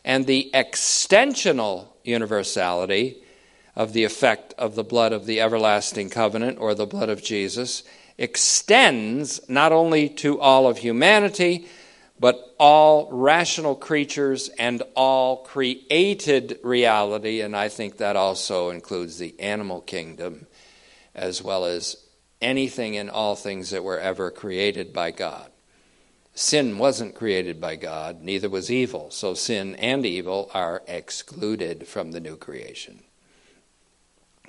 And 0.04 0.26
the 0.26 0.50
extensional 0.54 1.88
universality 2.04 3.22
of 3.74 3.92
the 3.92 4.04
effect 4.04 4.54
of 4.56 4.74
the 4.74 4.84
blood 4.84 5.12
of 5.12 5.26
the 5.26 5.40
everlasting 5.40 6.10
covenant 6.10 6.58
or 6.60 6.74
the 6.74 6.86
blood 6.86 7.08
of 7.08 7.22
Jesus 7.22 7.82
extends 8.16 9.40
not 9.48 9.72
only 9.72 10.08
to 10.08 10.40
all 10.40 10.66
of 10.66 10.78
humanity, 10.78 11.66
but 12.18 12.54
all 12.58 13.08
rational 13.10 13.74
creatures 13.74 14.48
and 14.58 14.82
all 14.94 15.38
created 15.44 16.58
reality, 16.62 17.40
and 17.40 17.54
I 17.54 17.68
think 17.68 17.98
that 17.98 18.16
also 18.16 18.70
includes 18.70 19.18
the 19.18 19.38
animal 19.38 19.80
kingdom 19.80 20.46
as 21.14 21.42
well 21.42 21.64
as 21.64 21.96
anything 22.40 22.96
and 22.96 23.10
all 23.10 23.36
things 23.36 23.70
that 23.70 23.84
were 23.84 23.98
ever 23.98 24.30
created 24.30 24.92
by 24.92 25.10
God. 25.10 25.50
Sin 26.34 26.76
wasn't 26.76 27.14
created 27.14 27.60
by 27.60 27.76
God, 27.76 28.22
neither 28.22 28.50
was 28.50 28.70
evil. 28.70 29.10
So 29.10 29.34
sin 29.34 29.74
and 29.76 30.04
evil 30.04 30.50
are 30.52 30.82
excluded 30.86 31.88
from 31.88 32.12
the 32.12 32.20
new 32.20 32.36
creation. 32.36 33.02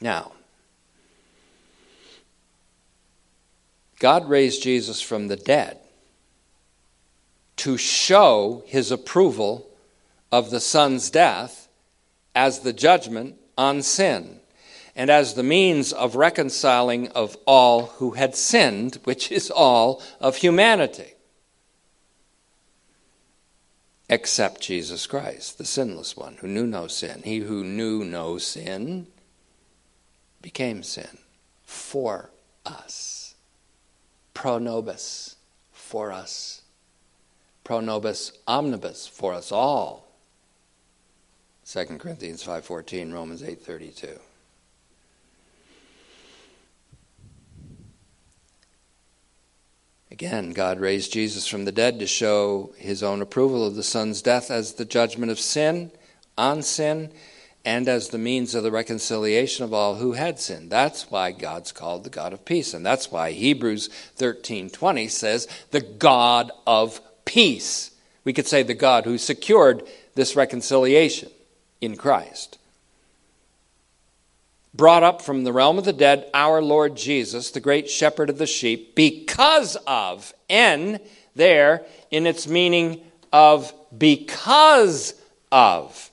Now, 0.01 0.34
God 3.99 4.30
raised 4.30 4.62
Jesus 4.62 5.01
from 5.01 5.27
the 5.27 5.38
dead 5.38 5.80
to 7.57 7.77
show 7.77 8.63
his 8.65 8.91
approval 8.91 9.67
of 10.31 10.49
the 10.49 10.59
Son's 10.59 11.09
death 11.09 11.67
as 12.33 12.59
the 12.59 12.73
judgment 12.73 13.35
on 13.57 13.81
sin 13.81 14.39
and 14.95 15.09
as 15.09 15.33
the 15.33 15.43
means 15.43 15.93
of 15.93 16.15
reconciling 16.15 17.07
of 17.09 17.37
all 17.45 17.87
who 17.97 18.11
had 18.11 18.35
sinned, 18.35 18.99
which 19.03 19.31
is 19.31 19.51
all 19.51 20.01
of 20.19 20.37
humanity 20.37 21.13
except 24.09 24.61
Jesus 24.61 25.05
Christ, 25.07 25.57
the 25.57 25.65
sinless 25.65 26.15
one, 26.15 26.37
who 26.39 26.47
knew 26.47 26.65
no 26.65 26.87
sin. 26.87 27.21
He 27.23 27.39
who 27.39 27.63
knew 27.63 28.03
no 28.03 28.37
sin 28.37 29.07
became 30.41 30.83
sin 30.83 31.17
for 31.63 32.29
us. 32.65 33.35
Pro 34.33 34.59
nobis, 34.59 35.35
for 35.73 36.11
us. 36.11 36.56
Pro 37.67 37.82
nobis 37.82 38.32
omnibus, 38.47 39.08
for 39.08 39.34
us 39.34 39.51
all. 39.51 40.08
2 41.65 41.84
Corinthians 41.97 42.41
5.14, 42.41 43.12
Romans 43.12 43.41
8.32. 43.41 44.17
Again, 50.10 50.53
God 50.53 50.80
raised 50.80 51.12
Jesus 51.12 51.45
from 51.45 51.65
the 51.65 51.73
dead 51.73 51.99
to 51.99 52.08
show 52.08 52.73
his 52.77 53.03
own 53.03 53.21
approval 53.21 53.67
of 53.67 53.75
the 53.75 53.84
Son's 53.84 54.21
death 54.21 54.49
as 54.49 54.75
the 54.75 54.86
judgment 54.86 55.30
of 55.30 55.38
sin, 55.38 55.91
on 56.38 56.62
sin, 56.62 57.12
and 57.65 57.89
as 57.89 58.08
the 58.08 58.17
means 58.17 58.56
of 58.56 58.63
the 58.63 58.71
reconciliation 58.71 59.65
of 59.65 59.73
all 59.73 59.95
who 59.95 60.13
had 60.13 60.39
sinned. 60.39 60.69
That's 60.69 61.12
why 61.12 61.34
God's 61.34 61.73
called 61.73 62.06
the 62.06 62.10
God 62.10 62.32
of 62.32 62.45
peace. 62.45 62.73
And 62.73 62.86
that's 62.86 63.12
why 63.12 63.34
Hebrews 63.34 63.89
13:20 64.15 65.10
says 65.10 65.49
the 65.71 65.82
God 65.82 66.49
of 66.65 67.01
peace. 67.27 67.91
We 68.23 68.33
could 68.33 68.47
say 68.47 68.63
the 68.63 68.73
God 68.73 69.05
who 69.05 69.19
secured 69.19 69.83
this 70.15 70.35
reconciliation 70.35 71.29
in 71.79 71.95
Christ. 71.95 72.57
Brought 74.73 75.03
up 75.03 75.21
from 75.21 75.43
the 75.43 75.53
realm 75.53 75.77
of 75.77 75.85
the 75.85 75.93
dead, 75.93 76.29
our 76.33 76.61
Lord 76.61 76.95
Jesus, 76.95 77.51
the 77.51 77.59
great 77.59 77.89
shepherd 77.89 78.29
of 78.29 78.37
the 78.39 78.47
sheep, 78.47 78.95
because 78.95 79.75
of, 79.85 80.33
en 80.49 80.99
there 81.35 81.85
in 82.09 82.25
its 82.25 82.47
meaning 82.47 83.01
of 83.31 83.73
because 83.95 85.13
of. 85.51 86.09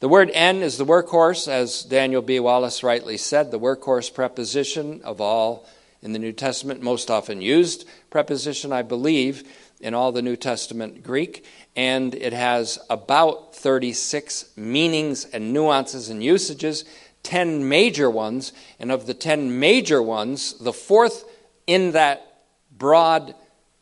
The 0.00 0.08
word 0.08 0.30
en 0.32 0.62
is 0.62 0.78
the 0.78 0.86
workhorse, 0.86 1.48
as 1.48 1.82
Daniel 1.82 2.22
B. 2.22 2.38
Wallace 2.38 2.82
rightly 2.82 3.16
said, 3.16 3.50
the 3.50 3.58
workhorse 3.58 4.12
preposition 4.12 5.02
of 5.02 5.20
all 5.20 5.66
in 6.02 6.12
the 6.12 6.18
New 6.18 6.32
Testament, 6.32 6.80
most 6.80 7.10
often 7.10 7.42
used 7.42 7.84
preposition, 8.10 8.72
I 8.72 8.82
believe, 8.82 9.42
in 9.80 9.94
all 9.94 10.12
the 10.12 10.22
New 10.22 10.36
Testament 10.36 11.02
Greek. 11.02 11.44
And 11.76 12.14
it 12.14 12.32
has 12.32 12.78
about 12.90 13.54
36 13.54 14.56
meanings 14.56 15.24
and 15.24 15.52
nuances 15.52 16.08
and 16.08 16.22
usages, 16.22 16.84
10 17.22 17.68
major 17.68 18.10
ones. 18.10 18.52
And 18.78 18.90
of 18.90 19.06
the 19.06 19.14
10 19.14 19.58
major 19.58 20.02
ones, 20.02 20.54
the 20.54 20.72
fourth 20.72 21.24
in 21.66 21.92
that 21.92 22.42
broad 22.76 23.34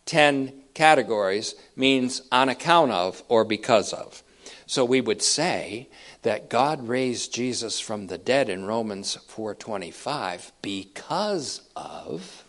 10 0.07 0.53
categories 0.75 1.55
means 1.75 2.23
on 2.31 2.49
account 2.49 2.93
of 2.93 3.23
or 3.29 3.45
because 3.45 3.93
of. 3.93 4.23
So 4.67 4.85
we 4.85 5.01
would 5.01 5.23
say 5.23 5.89
that 6.23 6.51
God 6.51 6.89
raised 6.89 7.33
Jesus 7.33 7.79
from 7.79 8.09
the 8.09 8.19
dead 8.19 8.49
in 8.49 8.65
Romans 8.65 9.17
4:25 9.29 10.51
because 10.61 11.63
of 11.77 12.43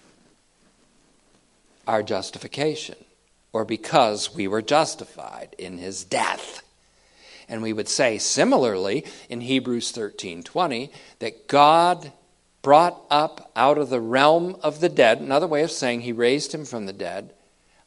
our 1.86 2.01
justification 2.01 2.97
or 3.57 3.65
because 3.65 4.35
we 4.35 4.47
were 4.47 4.61
justified 4.61 5.55
in 5.57 5.79
his 5.79 6.03
death. 6.03 6.61
And 7.49 7.63
we 7.63 7.73
would 7.73 7.89
say 7.89 8.19
similarly 8.19 9.03
in 9.29 9.41
Hebrews 9.41 9.91
13:20 9.91 10.91
that 11.17 11.47
God 11.47 12.11
brought 12.61 13.01
up 13.09 13.49
out 13.55 13.79
of 13.79 13.89
the 13.89 13.99
realm 13.99 14.57
of 14.61 14.79
the 14.79 14.89
dead, 14.89 15.19
another 15.19 15.47
way 15.47 15.63
of 15.63 15.71
saying 15.71 16.01
he 16.01 16.11
raised 16.11 16.53
him 16.53 16.65
from 16.65 16.85
the 16.85 16.93
dead 16.93 17.33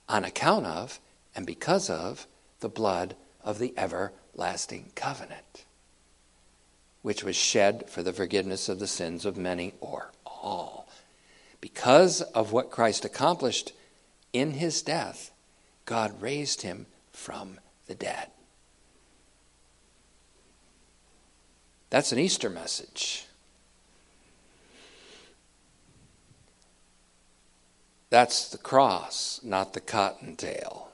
on 0.09 0.24
account 0.24 0.66
of 0.66 0.98
and 1.37 1.46
because 1.46 1.88
of 1.88 2.26
the 2.59 2.68
blood 2.68 3.14
of 3.44 3.61
the 3.61 3.72
everlasting 3.76 4.90
covenant 4.96 5.64
which 7.02 7.22
was 7.22 7.37
shed 7.37 7.88
for 7.88 8.02
the 8.02 8.12
forgiveness 8.12 8.68
of 8.68 8.80
the 8.80 8.88
sins 8.88 9.24
of 9.24 9.37
many 9.37 9.72
or 9.80 10.11
all. 10.26 10.88
Because 11.61 12.22
of 12.22 12.50
what 12.50 12.72
Christ 12.72 13.04
accomplished 13.04 13.72
in 14.33 14.52
his 14.52 14.83
death, 14.83 15.30
God 15.90 16.22
raised 16.22 16.62
him 16.62 16.87
from 17.12 17.59
the 17.88 17.96
dead. 17.96 18.29
That's 21.90 22.12
an 22.12 22.20
Easter 22.20 22.48
message. 22.48 23.26
That's 28.09 28.50
the 28.50 28.59
cross, 28.59 29.40
not 29.42 29.72
the 29.72 29.81
cottontail. 29.81 30.92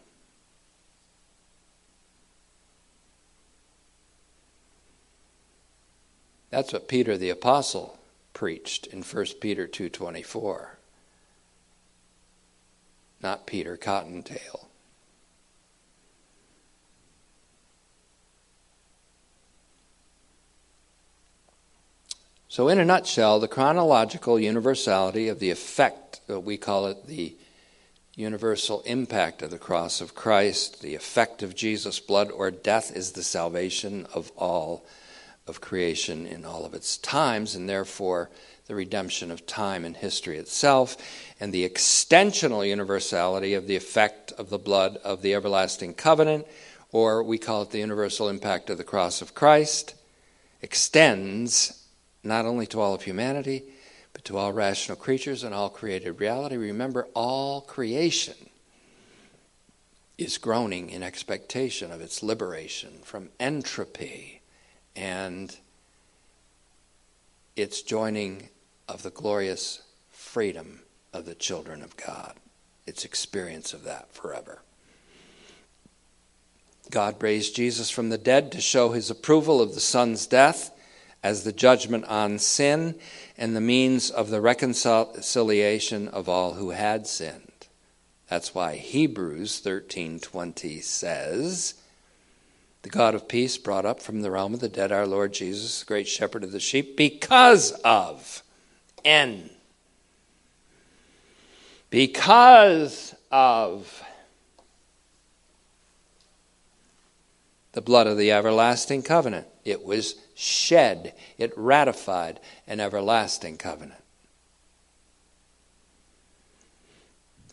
That's 6.49 6.73
what 6.73 6.89
Peter 6.89 7.19
the 7.19 7.29
apostle 7.29 7.99
preached 8.33 8.87
in 8.87 9.03
1 9.03 9.41
Peter 9.43 9.67
2:24. 9.67 10.79
Not 13.21 13.47
Peter 13.47 13.77
Cottontail. 13.77 14.66
So, 22.57 22.69
in 22.69 22.79
a 22.79 22.87
nutshell, 22.87 23.39
the 23.39 23.49
chronological 23.49 24.41
universality 24.41 25.29
of 25.29 25.41
the 25.41 25.51
effect, 25.51 26.23
uh, 26.31 26.41
we 26.41 26.57
call 26.57 26.87
it 26.87 27.07
the 27.07 27.37
universal 28.15 28.81
impact 28.87 29.43
of 29.43 29.51
the 29.51 29.59
cross 29.59 30.01
of 30.01 30.15
Christ, 30.15 30.81
the 30.81 30.95
effect 30.95 31.43
of 31.43 31.55
Jesus' 31.55 32.01
blood 32.01 32.31
or 32.31 32.51
death 32.51 32.97
is 32.97 33.13
the 33.13 33.23
salvation 33.23 34.07
of 34.15 34.33
all 34.39 34.87
of 35.47 35.61
creation 35.61 36.27
in 36.27 36.47
all 36.47 36.65
of 36.65 36.73
its 36.73 36.97
times, 36.97 37.55
and 37.55 37.69
therefore 37.69 38.31
the 38.69 38.75
redemption 38.75 39.31
of 39.31 39.47
time 39.47 39.85
and 39.85 39.99
history 39.99 40.39
itself, 40.39 40.97
and 41.39 41.53
the 41.53 41.69
extensional 41.69 42.67
universality 42.67 43.53
of 43.53 43.67
the 43.67 43.77
effect 43.77 44.33
of 44.39 44.49
the 44.49 44.59
blood 44.59 44.97
of 45.05 45.21
the 45.21 45.35
everlasting 45.35 45.93
covenant, 45.93 46.47
or 46.91 47.23
we 47.23 47.37
call 47.37 47.61
it 47.61 47.71
the 47.71 47.81
universal 47.81 48.31
impact 48.31 48.71
of 48.71 48.79
the 48.79 48.83
cross 48.83 49.21
of 49.21 49.35
Christ, 49.35 49.95
extends 50.63 51.76
not 52.27 52.47
only 52.47 52.67
to 52.67 52.81
all 52.81 52.95
of 52.95 53.03
humanity, 53.03 53.63
but 54.13 54.25
to 54.25 54.37
all 54.39 54.53
rational 54.53 54.97
creatures 54.97 55.45
and 55.45 55.55
all 55.55 55.69
created 55.69 56.21
reality. 56.21 56.57
Remember, 56.57 57.07
all 57.15 57.61
creation 57.61 58.35
is 60.19 60.39
groaning 60.39 60.91
in 60.91 61.03
expectation 61.03 61.93
of 61.93 62.01
its 62.01 62.23
liberation 62.23 62.91
from 63.05 63.29
entropy 63.39 64.41
and 64.95 65.57
its 67.55 67.83
joining 67.83 68.49
of 68.89 69.03
the 69.03 69.11
glorious 69.11 69.83
freedom 70.11 70.81
of 71.13 71.27
the 71.27 71.35
children 71.35 71.83
of 71.83 71.97
God, 71.97 72.35
its 72.87 73.05
experience 73.05 73.73
of 73.73 73.85
that 73.85 74.13
forever. 74.13 74.63
God 76.91 77.23
raised 77.23 77.57
Jesus 77.57 77.91
from 77.91 78.11
the 78.11 78.19
dead 78.19 78.53
to 78.53 78.61
show 78.61 78.91
his 78.91 79.11
approval 79.11 79.61
of 79.61 79.75
the 79.75 79.81
Son's 79.81 80.27
death 80.27 80.71
as 81.23 81.45
the 81.45 81.53
judgment 81.53 82.05
on 82.07 82.39
sin 82.39 82.95
and 83.37 83.55
the 83.55 83.61
means 83.61 84.11
of 84.11 84.31
the 84.31 84.41
reconciliation 84.41 86.09
of 86.09 86.29
all 86.29 86.55
who 86.55 86.71
had 86.71 87.07
sinned. 87.07 87.67
That's 88.29 88.55
why 88.55 88.77
Hebrews 88.77 89.61
13:20 89.61 90.83
says, 90.83 91.75
the 92.87 92.91
God 92.91 93.17
of 93.17 93.27
peace 93.27 93.59
brought 93.59 93.85
up 93.85 94.01
from 94.01 94.23
the 94.23 94.31
realm 94.31 94.55
of 94.55 94.61
the 94.61 94.69
dead 94.69 94.93
our 94.93 95.09
Lord 95.09 95.33
Jesus, 95.33 95.81
the 95.81 95.87
great 95.87 96.07
shepherd 96.07 96.45
of 96.45 96.53
the 96.53 96.61
sheep, 96.61 96.97
because 96.97 97.73
of 97.85 98.45
en. 99.05 99.51
Because 101.91 103.17
of 103.33 104.05
the 107.77 107.83
blood 107.83 108.07
of 108.07 108.17
the 108.17 108.33
everlasting 108.33 109.03
covenant. 109.03 109.47
It 109.63 109.85
was 109.85 110.15
shed, 110.35 111.13
it 111.37 111.53
ratified 111.59 112.41
an 112.67 112.81
everlasting 112.81 113.59
covenant. 113.59 114.01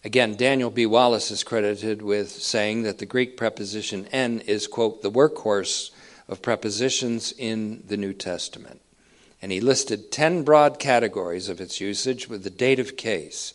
Again, 0.01 0.37
Daniel 0.37 0.69
B. 0.69 0.85
Wallace 0.85 1.29
is 1.29 1.43
credited 1.43 2.01
with 2.01 2.31
saying 2.31 2.83
that 2.83 2.99
the 2.99 3.05
Greek 3.05 3.35
preposition 3.35 4.07
en 4.13 4.39
is, 4.39 4.65
quote, 4.65 5.01
the 5.01 5.11
workhorse 5.11 5.91
of 6.29 6.41
prepositions 6.41 7.33
in 7.37 7.83
the 7.85 7.97
New 7.97 8.13
Testament. 8.13 8.79
And 9.41 9.51
he 9.51 9.59
listed 9.59 10.09
10 10.09 10.43
broad 10.43 10.79
categories 10.79 11.49
of 11.49 11.59
its 11.59 11.81
usage 11.81 12.29
with 12.29 12.45
the 12.45 12.49
dative 12.49 12.95
case. 12.95 13.53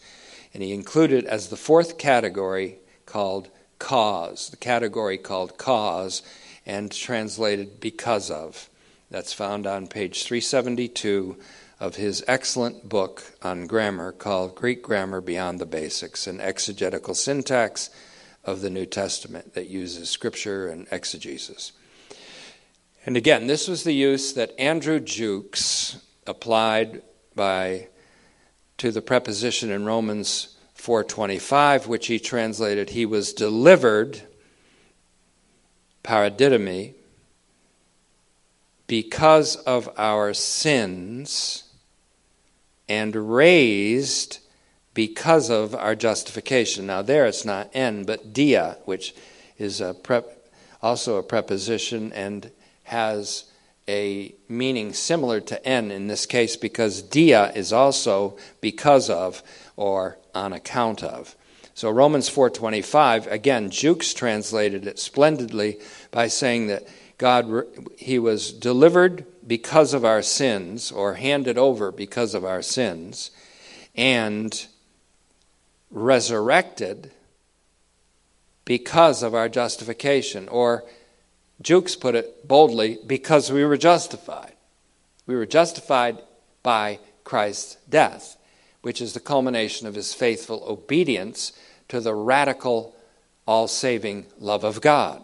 And 0.53 0.63
he 0.63 0.75
included 0.75 1.25
as 1.25 1.49
the 1.49 1.57
fourth 1.57 1.97
category 1.97 2.77
called 3.07 3.49
cause, 3.79 4.51
the 4.51 4.59
category 4.59 5.17
called 5.17 5.57
cause, 5.57 6.21
and 6.69 6.93
translated 6.93 7.81
because 7.81 8.31
of. 8.31 8.69
That's 9.11 9.33
found 9.33 9.67
on 9.67 9.89
page 9.89 10.25
372 10.25 11.39
of 11.81 11.97
his 11.97 12.23
excellent 12.29 12.89
book 12.89 13.33
on 13.43 13.67
grammar 13.67 14.13
called 14.13 14.55
Greek 14.55 14.83
Grammar 14.83 15.23
Beyond 15.23 15.59
the 15.59 15.67
Basics, 15.67 16.27
an 16.27 16.41
exegetical 16.41 17.15
syntax 17.15 17.89
of 18.45 18.61
the 18.61 18.71
New 18.71 18.85
Testament 18.85 19.55
that 19.55 19.69
uses 19.69 20.11
scripture 20.11 20.69
and 20.69 20.87
exegesis. 20.91 21.73
And 23.07 23.17
again, 23.17 23.47
this 23.47 23.67
was 23.67 23.85
the 23.85 23.95
use 23.95 24.35
that 24.35 24.59
Andrew 24.59 25.01
Jukes 25.01 26.05
applied 26.27 27.01
by 27.35 27.89
to 28.77 28.91
the 28.91 29.01
preposition 29.01 29.71
in 29.71 29.87
Romans 29.87 30.57
4:25 30.77 31.87
which 31.87 32.09
he 32.09 32.19
translated 32.19 32.91
he 32.91 33.07
was 33.07 33.33
delivered 33.33 34.28
paradidomi 36.05 36.95
because 38.87 39.57
of 39.57 39.89
our 39.97 40.33
sins 40.33 41.65
and 42.89 43.15
raised 43.15 44.39
because 44.95 45.51
of 45.51 45.75
our 45.75 45.95
justification. 45.95 46.87
Now, 46.87 47.03
there 47.03 47.27
it's 47.27 47.45
not 47.45 47.71
en, 47.75 48.05
but 48.05 48.33
dia, 48.33 48.79
which 48.85 49.15
is 49.59 49.81
a 49.81 49.95
prep, 49.95 50.51
also 50.83 51.17
a 51.17 51.23
preposition 51.23 52.13
and 52.13 52.51
has 52.85 53.45
a 53.87 54.35
meaning 54.49 54.93
similar 54.93 55.41
to 55.41 55.65
en 55.67 55.91
in 55.91 56.09
this 56.09 56.27
case 56.27 56.57
because 56.57 57.01
dia 57.03 57.53
is 57.55 57.73
also 57.73 58.37
because 58.61 59.09
of 59.09 59.43
or 59.77 60.19
on 60.35 60.53
account 60.53 61.03
of. 61.03 61.37
So 61.79 61.91
Romans 61.91 62.29
4:25 62.29 63.31
again 63.31 63.71
Jukes 63.71 64.13
translated 64.13 64.85
it 64.85 64.99
splendidly 64.99 65.79
by 66.11 66.27
saying 66.27 66.67
that 66.67 66.89
God 67.19 67.69
he 67.97 68.19
was 68.19 68.53
delivered 68.53 69.25
because 69.47 69.95
of 69.95 70.05
our 70.05 70.21
sins 70.21 70.91
or 70.91 71.15
handed 71.15 71.57
over 71.57 71.93
because 71.93 72.35
of 72.35 72.45
our 72.45 72.63
sins 72.63 73.31
and 73.95 74.67
resurrected 75.89 77.13
because 78.65 79.23
of 79.23 79.33
our 79.33 79.49
justification 79.49 80.49
or 80.49 80.85
Jukes 81.63 81.95
put 81.95 82.17
it 82.17 82.49
boldly 82.49 82.99
because 83.07 83.53
we 83.53 83.65
were 83.65 83.77
justified. 83.77 84.55
We 85.27 85.37
were 85.37 85.47
justified 85.47 86.23
by 86.65 86.99
Christ's 87.23 87.77
death, 87.89 88.37
which 88.83 89.01
is 89.01 89.13
the 89.13 89.21
culmination 89.21 89.87
of 89.87 89.95
his 89.95 90.13
faithful 90.13 90.65
obedience 90.67 91.53
to 91.89 92.01
the 92.01 92.15
radical, 92.15 92.95
all 93.47 93.69
saving 93.69 94.27
love 94.39 94.65
of 94.65 94.81
God. 94.81 95.23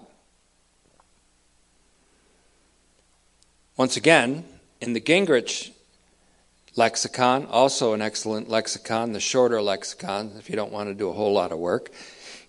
Once 3.77 3.97
again, 3.97 4.45
in 4.81 4.93
the 4.93 5.01
Gingrich 5.01 5.73
lexicon, 6.77 7.47
also 7.47 7.93
an 7.93 8.03
excellent 8.03 8.49
lexicon, 8.49 9.13
the 9.13 9.21
shorter 9.21 9.61
lexicon, 9.61 10.33
if 10.39 10.49
you 10.49 10.57
don't 10.57 10.73
want 10.73 10.89
to 10.89 10.95
do 10.95 11.09
a 11.09 11.13
whole 11.13 11.33
lot 11.33 11.53
of 11.53 11.59
work, 11.59 11.91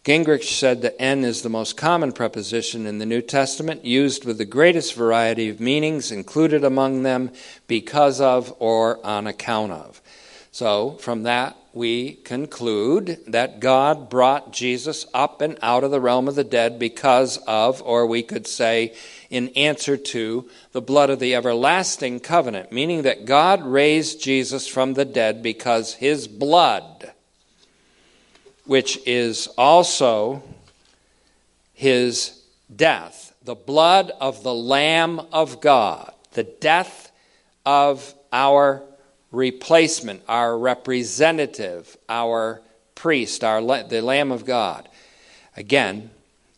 Gingrich 0.04 0.44
said 0.44 0.84
that 0.84 1.02
en 1.02 1.24
is 1.24 1.42
the 1.42 1.50
most 1.50 1.78
common 1.78 2.12
preposition 2.12 2.86
in 2.86 3.00
the 3.00 3.08
New 3.08 3.24
Testament, 3.24 3.84
used 3.84 4.24
with 4.24 4.38
the 4.38 4.46
greatest 4.46 4.94
variety 4.94 5.50
of 5.50 5.60
meanings, 5.60 6.12
included 6.12 6.64
among 6.64 7.02
them 7.02 7.32
because 7.66 8.22
of 8.22 8.56
or 8.60 9.04
on 9.04 9.26
account 9.26 9.72
of. 9.72 10.00
So, 10.52 10.92
from 11.02 11.24
that, 11.24 11.58
we 11.76 12.14
conclude 12.14 13.20
that 13.28 13.60
God 13.60 14.10
brought 14.10 14.52
Jesus 14.52 15.06
up 15.14 15.42
and 15.42 15.60
out 15.62 15.84
of 15.84 15.92
the 15.92 16.02
realm 16.02 16.28
of 16.28 16.36
the 16.36 16.44
dead 16.44 16.80
because 16.80 17.38
of, 17.46 17.82
or 17.84 18.08
we 18.08 18.24
could 18.24 18.48
say, 18.48 18.94
in 19.30 19.50
answer 19.50 19.98
to, 19.98 20.50
the 20.72 20.82
blood 20.82 21.10
of 21.10 21.20
the 21.20 21.36
everlasting 21.36 22.22
covenant, 22.22 22.72
meaning 22.72 23.04
that 23.04 23.26
God 23.26 23.64
raised 23.64 24.22
Jesus 24.22 24.68
from 24.68 24.94
the 24.94 25.06
dead 25.06 25.44
because 25.44 25.94
his 25.96 26.28
blood 26.28 27.12
which 28.66 29.00
is 29.06 29.48
also 29.58 30.44
his 31.74 32.42
death, 32.76 33.34
the 33.44 33.56
blood 33.56 34.12
of 34.20 34.44
the 34.44 34.54
Lamb 34.54 35.22
of 35.32 35.62
God, 35.62 36.12
the 36.34 36.44
death 36.44 37.12
of 37.66 38.14
our 38.34 38.84
replacement, 39.36 40.24
our 40.28 40.58
representative, 40.58 41.98
our 42.08 42.62
priest, 42.96 43.44
our, 43.44 43.62
the 43.84 44.02
Lamb 44.02 44.32
of 44.32 44.46
God. 44.46 44.90
Again, 45.58 46.10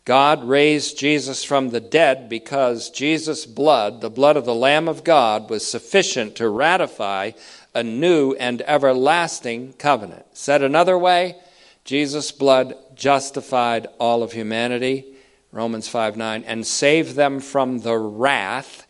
God 0.04 0.44
raised 0.44 0.98
Jesus 0.98 1.44
from 1.44 1.68
the 1.68 1.80
dead 1.80 2.30
because 2.30 2.88
Jesus' 2.88 3.44
blood, 3.44 4.00
the 4.00 4.08
blood 4.08 4.38
of 4.38 4.46
the 4.46 4.54
Lamb 4.54 4.88
of 4.88 5.04
God, 5.04 5.50
was 5.50 5.66
sufficient 5.66 6.36
to 6.36 6.48
ratify 6.48 7.32
a 7.74 7.82
new 7.82 8.32
and 8.36 8.62
everlasting 8.62 9.74
covenant. 9.74 10.24
Said 10.32 10.62
another 10.62 10.96
way, 10.96 11.36
Jesus' 11.84 12.32
blood 12.32 12.74
justified 12.94 13.86
all 14.00 14.22
of 14.22 14.32
humanity, 14.32 15.04
Romans 15.52 15.88
5 15.88 16.16
9, 16.16 16.44
and 16.44 16.66
saved 16.66 17.14
them 17.14 17.38
from 17.38 17.80
the 17.80 17.98
wrath 17.98 18.87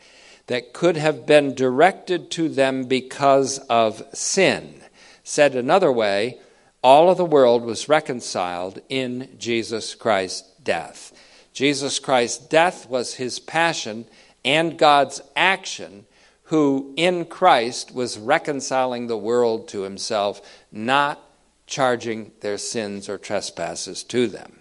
that 0.49 0.73
could 0.73 0.97
have 0.97 1.25
been 1.25 1.55
directed 1.55 2.31
to 2.33 2.49
them 2.49 2.85
because 2.85 3.59
of 3.71 4.03
sin. 4.13 4.83
Said 5.23 5.55
another 5.55 5.93
way, 5.93 6.39
all 6.83 7.11
of 7.11 7.17
the 7.17 7.25
world 7.25 7.63
was 7.63 7.89
reconciled 7.89 8.81
in 8.89 9.29
Jesus 9.39 9.95
Christ's 9.95 10.51
death. 10.63 11.13
Jesus 11.53 11.99
Christ's 11.99 12.47
death 12.47 12.89
was 12.89 13.15
his 13.15 13.39
passion 13.39 14.07
and 14.45 14.79
God's 14.79 15.21
action, 15.37 16.07
who 16.45 16.95
in 16.97 17.27
Christ 17.27 17.95
was 17.95 18.19
reconciling 18.19 19.07
the 19.07 19.19
world 19.19 19.69
to 19.69 19.83
himself, 19.83 20.41
not 20.73 21.21
charging 21.67 22.33
their 22.41 22.57
sins 22.57 23.09
or 23.09 23.19
trespasses 23.19 24.03
to 24.05 24.27
them. 24.29 24.58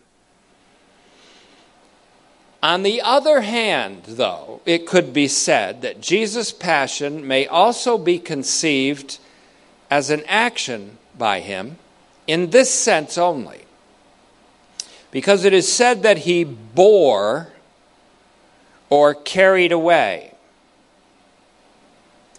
On 2.68 2.84
the 2.84 3.02
other 3.02 3.40
hand, 3.40 4.04
though, 4.08 4.60
it 4.66 4.86
could 4.86 5.14
be 5.14 5.30
said 5.30 5.84
that 5.84 6.02
Jesus' 6.02 6.52
passion 6.52 7.26
may 7.26 7.48
also 7.48 7.98
be 7.98 8.20
conceived 8.20 9.20
as 9.90 10.10
an 10.10 10.22
action 10.28 10.98
by 11.18 11.40
him 11.40 11.78
in 12.28 12.50
this 12.50 12.70
sense 12.70 13.18
only. 13.18 13.62
Because 15.12 15.46
it 15.46 15.54
is 15.54 15.72
said 15.72 16.04
that 16.04 16.18
he 16.18 16.44
bore 16.44 17.54
or 18.90 19.16
carried 19.16 19.72
away. 19.72 20.34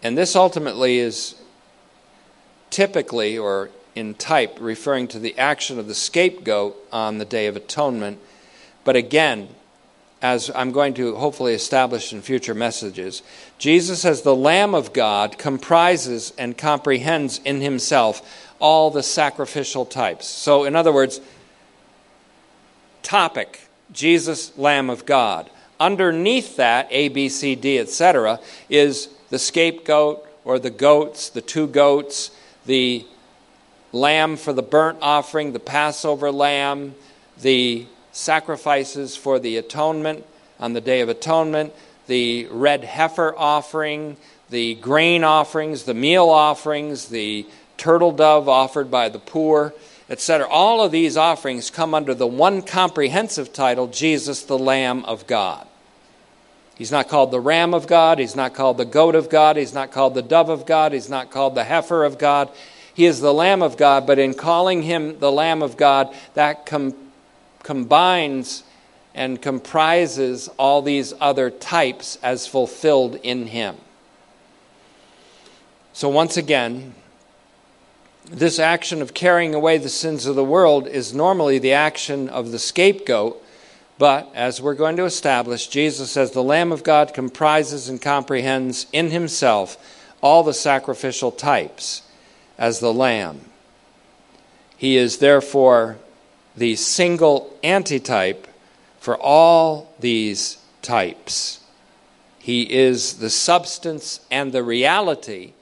And 0.02 0.18
this 0.18 0.36
ultimately 0.36 0.98
is 0.98 1.36
typically 2.68 3.38
or 3.38 3.70
in 3.94 4.12
type, 4.12 4.58
referring 4.60 5.08
to 5.08 5.18
the 5.18 5.38
action 5.38 5.78
of 5.78 5.88
the 5.88 5.94
scapegoat 5.94 6.76
on 6.92 7.16
the 7.16 7.24
Day 7.24 7.46
of 7.46 7.56
Atonement. 7.56 8.18
But 8.84 8.94
again, 8.94 9.48
as 10.20 10.50
I'm 10.54 10.72
going 10.72 10.94
to 10.94 11.14
hopefully 11.14 11.54
establish 11.54 12.12
in 12.12 12.22
future 12.22 12.54
messages, 12.54 13.22
Jesus 13.58 14.04
as 14.04 14.22
the 14.22 14.34
Lamb 14.34 14.74
of 14.74 14.92
God 14.92 15.38
comprises 15.38 16.32
and 16.36 16.58
comprehends 16.58 17.40
in 17.44 17.60
himself 17.60 18.46
all 18.58 18.90
the 18.90 19.02
sacrificial 19.02 19.84
types. 19.84 20.26
So, 20.26 20.64
in 20.64 20.74
other 20.74 20.92
words, 20.92 21.20
topic 23.02 23.60
Jesus, 23.92 24.56
Lamb 24.58 24.90
of 24.90 25.06
God. 25.06 25.50
Underneath 25.80 26.56
that, 26.56 26.88
A, 26.90 27.08
B, 27.08 27.28
C, 27.28 27.54
D, 27.54 27.78
etc., 27.78 28.40
is 28.68 29.08
the 29.30 29.38
scapegoat 29.38 30.26
or 30.44 30.58
the 30.58 30.70
goats, 30.70 31.30
the 31.30 31.40
two 31.40 31.66
goats, 31.66 32.30
the 32.66 33.06
lamb 33.92 34.36
for 34.36 34.52
the 34.52 34.62
burnt 34.62 34.98
offering, 35.00 35.52
the 35.52 35.60
Passover 35.60 36.30
lamb, 36.30 36.94
the 37.40 37.86
sacrifices 38.12 39.16
for 39.16 39.38
the 39.38 39.56
atonement 39.56 40.24
on 40.58 40.72
the 40.72 40.80
Day 40.80 41.00
of 41.00 41.08
Atonement, 41.08 41.72
the 42.06 42.46
red 42.50 42.84
heifer 42.84 43.34
offering, 43.36 44.16
the 44.50 44.74
grain 44.76 45.24
offerings, 45.24 45.84
the 45.84 45.94
meal 45.94 46.28
offerings, 46.28 47.08
the 47.08 47.46
turtle 47.76 48.12
dove 48.12 48.48
offered 48.48 48.90
by 48.90 49.08
the 49.08 49.18
poor, 49.18 49.74
etc. 50.10 50.48
All 50.48 50.82
of 50.82 50.90
these 50.90 51.16
offerings 51.16 51.70
come 51.70 51.94
under 51.94 52.14
the 52.14 52.26
one 52.26 52.62
comprehensive 52.62 53.52
title 53.52 53.86
Jesus, 53.86 54.42
the 54.42 54.58
Lamb 54.58 55.04
of 55.04 55.26
God. 55.26 55.66
He's 56.76 56.92
not 56.92 57.08
called 57.08 57.32
the 57.32 57.40
Ram 57.40 57.74
of 57.74 57.88
God. 57.88 58.20
He's 58.20 58.36
not 58.36 58.54
called 58.54 58.78
the 58.78 58.84
Goat 58.84 59.16
of 59.16 59.28
God. 59.28 59.56
He's 59.56 59.74
not 59.74 59.90
called 59.90 60.14
the 60.14 60.22
Dove 60.22 60.48
of 60.48 60.64
God. 60.64 60.92
He's 60.92 61.10
not 61.10 61.30
called 61.30 61.56
the 61.56 61.64
Heifer 61.64 62.04
of 62.04 62.18
God. 62.18 62.50
He 62.94 63.04
is 63.04 63.20
the 63.20 63.34
Lamb 63.34 63.62
of 63.62 63.76
God, 63.76 64.06
but 64.06 64.18
in 64.18 64.34
calling 64.34 64.82
him 64.82 65.18
the 65.18 65.30
Lamb 65.30 65.62
of 65.62 65.76
God, 65.76 66.14
that 66.34 66.66
com- 66.66 66.94
combines 67.62 68.62
and 69.14 69.42
comprises 69.42 70.48
all 70.58 70.80
these 70.82 71.12
other 71.20 71.50
types 71.50 72.18
as 72.22 72.46
fulfilled 72.46 73.16
in 73.22 73.48
him. 73.48 73.76
So, 75.92 76.08
once 76.08 76.36
again, 76.36 76.94
this 78.30 78.58
action 78.58 79.02
of 79.02 79.14
carrying 79.14 79.54
away 79.54 79.78
the 79.78 79.88
sins 79.88 80.26
of 80.26 80.36
the 80.36 80.44
world 80.44 80.86
is 80.86 81.14
normally 81.14 81.58
the 81.58 81.72
action 81.72 82.28
of 82.28 82.52
the 82.52 82.58
scapegoat. 82.58 83.42
But 83.98 84.30
as 84.34 84.60
we're 84.60 84.74
going 84.74 84.96
to 84.98 85.04
establish, 85.04 85.66
Jesus, 85.66 86.16
as 86.16 86.30
the 86.30 86.42
Lamb 86.42 86.70
of 86.70 86.84
God, 86.84 87.12
comprises 87.12 87.88
and 87.88 88.00
comprehends 88.00 88.86
in 88.92 89.10
himself 89.10 89.76
all 90.22 90.44
the 90.44 90.54
sacrificial 90.54 91.32
types 91.32 92.02
as 92.56 92.78
the 92.78 92.92
Lamb. 92.92 93.40
He 94.76 94.96
is 94.96 95.18
therefore 95.18 95.98
the 96.58 96.76
single 96.76 97.56
antitype 97.62 98.46
for 98.98 99.16
all 99.16 99.94
these 100.00 100.58
types. 100.82 101.60
He 102.38 102.62
is 102.72 103.14
the 103.14 103.30
substance 103.30 104.20
and 104.30 104.52
the 104.52 104.62
reality 104.62 105.52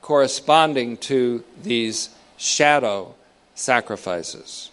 corresponding 0.00 0.96
to 0.98 1.42
these 1.60 2.10
shadow 2.36 3.14
sacrifices. 3.54 4.70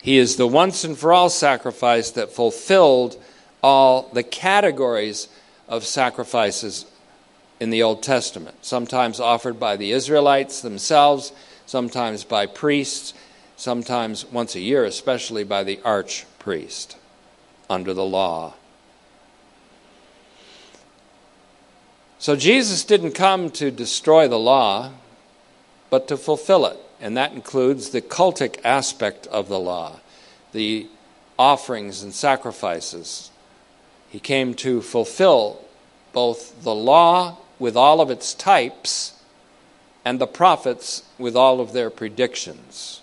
He 0.00 0.16
is 0.16 0.36
the 0.36 0.46
once 0.46 0.84
and 0.84 0.96
for 0.96 1.12
all 1.12 1.28
sacrifice 1.28 2.12
that 2.12 2.30
fulfilled 2.30 3.20
all 3.62 4.08
the 4.12 4.22
categories 4.22 5.28
of 5.68 5.84
sacrifices 5.84 6.86
in 7.60 7.70
the 7.70 7.82
Old 7.82 8.02
Testament, 8.02 8.64
sometimes 8.64 9.18
offered 9.18 9.58
by 9.58 9.76
the 9.76 9.90
Israelites 9.90 10.62
themselves, 10.62 11.32
sometimes 11.66 12.22
by 12.24 12.46
priests, 12.46 13.12
sometimes 13.58 14.24
once 14.24 14.54
a 14.54 14.60
year, 14.60 14.84
especially 14.84 15.42
by 15.42 15.64
the 15.64 15.76
archpriest 15.78 16.94
under 17.68 17.92
the 17.92 18.04
law. 18.04 18.54
So 22.20 22.36
Jesus 22.36 22.84
didn't 22.84 23.12
come 23.12 23.50
to 23.50 23.70
destroy 23.70 24.28
the 24.28 24.38
law, 24.38 24.92
but 25.90 26.06
to 26.08 26.16
fulfill 26.16 26.66
it. 26.66 26.78
And 27.00 27.16
that 27.16 27.32
includes 27.32 27.90
the 27.90 28.00
cultic 28.00 28.60
aspect 28.64 29.26
of 29.26 29.48
the 29.48 29.58
law, 29.58 30.00
the 30.52 30.88
offerings 31.36 32.02
and 32.02 32.14
sacrifices. 32.14 33.30
He 34.08 34.20
came 34.20 34.54
to 34.54 34.80
fulfill 34.80 35.64
both 36.12 36.62
the 36.62 36.74
law 36.74 37.38
with 37.58 37.76
all 37.76 38.00
of 38.00 38.10
its 38.10 38.34
types 38.34 39.20
and 40.04 40.20
the 40.20 40.26
prophets 40.26 41.02
with 41.18 41.36
all 41.36 41.60
of 41.60 41.72
their 41.72 41.90
predictions. 41.90 43.00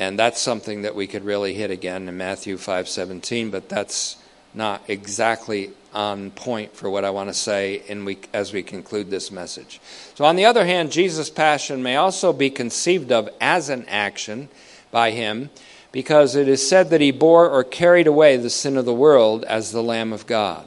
And 0.00 0.18
that's 0.18 0.40
something 0.40 0.82
that 0.82 0.94
we 0.94 1.06
could 1.06 1.26
really 1.26 1.52
hit 1.52 1.70
again 1.70 2.08
in 2.08 2.16
Matthew 2.16 2.56
5:17, 2.56 3.50
but 3.50 3.68
that's 3.68 4.16
not 4.54 4.82
exactly 4.88 5.72
on 5.92 6.30
point 6.30 6.74
for 6.74 6.88
what 6.88 7.04
I 7.04 7.10
want 7.10 7.28
to 7.28 7.34
say 7.34 7.82
in 7.86 8.06
we, 8.06 8.18
as 8.32 8.52
we 8.52 8.62
conclude 8.62 9.10
this 9.10 9.30
message. 9.30 9.78
So, 10.14 10.24
on 10.24 10.36
the 10.36 10.46
other 10.46 10.64
hand, 10.64 10.90
Jesus' 10.90 11.28
passion 11.28 11.82
may 11.82 11.96
also 11.96 12.32
be 12.32 12.48
conceived 12.48 13.12
of 13.12 13.28
as 13.42 13.68
an 13.68 13.84
action 13.88 14.48
by 14.90 15.10
him 15.10 15.50
because 15.92 16.34
it 16.34 16.48
is 16.48 16.66
said 16.66 16.88
that 16.90 17.02
he 17.02 17.10
bore 17.10 17.50
or 17.50 17.62
carried 17.62 18.06
away 18.06 18.38
the 18.38 18.48
sin 18.48 18.78
of 18.78 18.86
the 18.86 18.94
world 18.94 19.44
as 19.44 19.70
the 19.70 19.82
Lamb 19.82 20.14
of 20.14 20.26
God. 20.26 20.66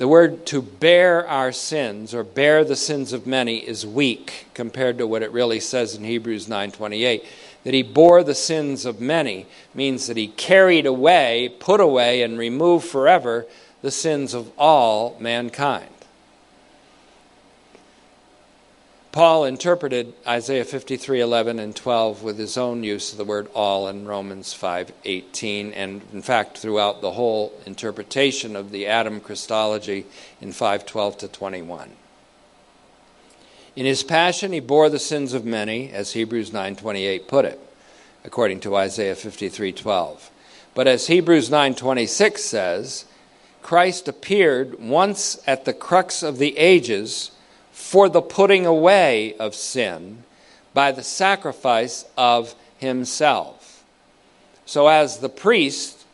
The 0.00 0.08
word 0.08 0.46
to 0.46 0.62
bear 0.62 1.28
our 1.28 1.52
sins 1.52 2.14
or 2.14 2.24
bear 2.24 2.64
the 2.64 2.74
sins 2.74 3.12
of 3.12 3.26
many 3.26 3.58
is 3.58 3.86
weak 3.86 4.46
compared 4.54 4.96
to 4.96 5.06
what 5.06 5.22
it 5.22 5.30
really 5.30 5.60
says 5.60 5.94
in 5.94 6.04
Hebrews 6.04 6.46
9:28 6.46 7.22
that 7.64 7.74
he 7.74 7.82
bore 7.82 8.24
the 8.24 8.34
sins 8.34 8.86
of 8.86 9.02
many 9.02 9.44
means 9.74 10.06
that 10.06 10.16
he 10.16 10.28
carried 10.28 10.86
away, 10.86 11.52
put 11.58 11.80
away 11.80 12.22
and 12.22 12.38
removed 12.38 12.86
forever 12.86 13.46
the 13.82 13.90
sins 13.90 14.32
of 14.32 14.50
all 14.56 15.16
mankind. 15.20 15.90
Paul 19.12 19.44
interpreted 19.44 20.12
Isaiah 20.24 20.64
53:11 20.64 21.58
and 21.58 21.74
12 21.74 22.22
with 22.22 22.38
his 22.38 22.56
own 22.56 22.84
use 22.84 23.10
of 23.10 23.18
the 23.18 23.24
word 23.24 23.48
all 23.54 23.88
in 23.88 24.06
Romans 24.06 24.54
5:18 24.54 25.72
and 25.74 26.02
in 26.12 26.22
fact 26.22 26.58
throughout 26.58 27.00
the 27.00 27.12
whole 27.12 27.52
interpretation 27.66 28.54
of 28.54 28.70
the 28.70 28.86
Adam 28.86 29.20
Christology 29.20 30.06
in 30.40 30.52
5:12 30.52 31.18
to 31.18 31.28
21. 31.28 31.96
In 33.74 33.84
his 33.84 34.04
passion 34.04 34.52
he 34.52 34.60
bore 34.60 34.88
the 34.88 35.00
sins 35.00 35.32
of 35.32 35.44
many 35.44 35.90
as 35.92 36.12
Hebrews 36.12 36.52
9:28 36.52 37.26
put 37.26 37.44
it 37.44 37.58
according 38.24 38.60
to 38.60 38.76
Isaiah 38.76 39.16
53:12. 39.16 40.30
But 40.72 40.86
as 40.86 41.08
Hebrews 41.08 41.50
9:26 41.50 42.44
says, 42.44 43.06
Christ 43.60 44.06
appeared 44.06 44.80
once 44.80 45.40
at 45.48 45.64
the 45.64 45.72
crux 45.72 46.22
of 46.22 46.38
the 46.38 46.56
ages 46.56 47.32
for 47.80 48.08
the 48.08 48.22
putting 48.22 48.66
away 48.66 49.34
of 49.38 49.54
sin 49.54 50.22
by 50.74 50.92
the 50.92 51.02
sacrifice 51.02 52.04
of 52.16 52.54
himself. 52.78 53.82
So, 54.66 54.86
as 54.86 55.18
the 55.18 55.28
priest, 55.28 56.04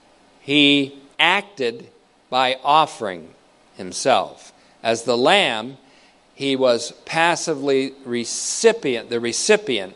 he 0.40 0.98
acted 1.18 1.88
by 2.30 2.58
offering 2.64 3.28
himself. 3.76 4.52
As 4.82 5.02
the 5.02 5.18
lamb, 5.18 5.76
he 6.34 6.56
was 6.56 6.92
passively 7.04 7.92
recipient, 8.04 9.10
the 9.10 9.20
recipient 9.20 9.94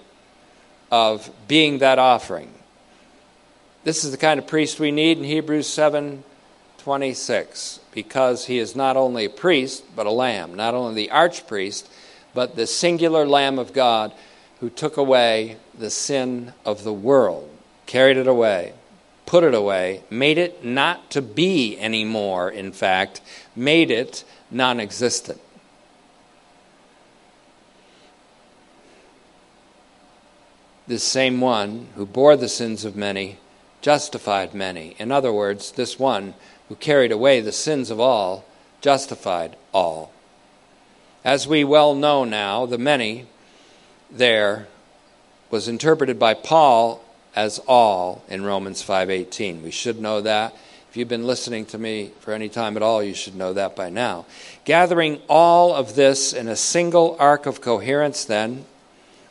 of 0.91 1.31
being 1.49 1.79
that 1.79 1.99
offering. 1.99 2.53
This 3.85 4.05
is 4.05 4.11
the 4.11 4.18
kind 4.18 4.39
of 4.39 4.47
priest 4.47 4.81
we 4.81 4.91
need 4.91 5.18
in 5.18 5.25
Hebrews 5.25 5.66
7 5.66 6.25
26 6.79 7.80
because 7.93 8.47
he 8.47 8.59
is 8.59 8.76
not 8.76 8.97
only 8.97 9.24
a 9.24 9.30
priest, 9.30 9.84
but 9.97 10.07
a 10.07 10.11
lamb, 10.11 10.55
not 10.55 10.74
only 10.74 10.95
the 10.95 11.12
archpriest, 11.12 11.88
but 12.34 12.57
the 12.57 12.66
singular 12.66 13.26
Lamb 13.26 13.59
of 13.59 13.72
God 13.72 14.12
who 14.61 14.70
took 14.70 14.97
away 14.97 15.57
the 15.76 15.91
sin 15.91 16.53
of 16.64 16.84
the 16.84 16.93
world, 16.93 17.51
carried 17.86 18.16
it 18.16 18.26
away, 18.26 18.74
put 19.26 19.43
it 19.43 19.55
away, 19.55 20.03
made 20.11 20.38
it 20.38 20.64
not 20.64 21.11
to 21.11 21.22
be 21.22 21.78
anymore, 21.78 22.51
in 22.51 22.72
fact, 22.72 23.20
made 23.57 23.91
it 23.91 24.24
non 24.51 24.78
existent. 24.78 25.41
This 30.86 31.05
same 31.05 31.41
one 31.41 31.88
who 31.95 32.05
bore 32.05 32.36
the 32.36 32.49
sins 32.49 32.84
of 32.84 32.97
many 32.97 33.38
justified 33.80 34.55
many. 34.55 34.97
In 34.99 35.11
other 35.12 35.32
words, 35.32 35.72
this 35.72 35.99
one 35.99 36.34
who 36.71 36.77
carried 36.77 37.11
away 37.11 37.41
the 37.41 37.51
sins 37.51 37.91
of 37.91 37.99
all, 37.99 38.45
justified 38.81 39.57
all. 39.73 40.12
As 41.25 41.49
we 41.49 41.64
well 41.64 41.97
know 41.97 42.23
now, 42.23 42.64
the 42.64 42.79
many 42.79 43.27
there 44.09 44.68
was 45.51 45.66
interpreted 45.66 46.16
by 46.16 46.33
Paul 46.33 47.03
as 47.35 47.59
all 47.66 48.23
in 48.29 48.45
Romans 48.45 48.83
5:18. 48.83 49.64
We 49.64 49.73
should 49.73 50.01
know 50.01 50.21
that. 50.21 50.55
If 50.89 50.97
you've 50.97 51.09
been 51.09 51.27
listening 51.27 51.66
to 51.66 51.79
me 51.79 52.12
for 52.21 52.33
any 52.33 52.49
time 52.49 52.77
at 52.77 52.85
all, 52.85 53.03
you 53.03 53.14
should 53.14 53.35
know 53.35 53.53
that 53.53 53.75
by 53.75 53.91
now. 53.91 54.25
Gathering 54.64 55.21
all 55.29 55.75
of 55.75 55.97
this 55.97 56.33
in 56.33 56.47
a 56.47 56.55
single 56.55 57.16
arc 57.18 57.47
of 57.47 57.61
coherence, 57.61 58.25
then, 58.25 58.64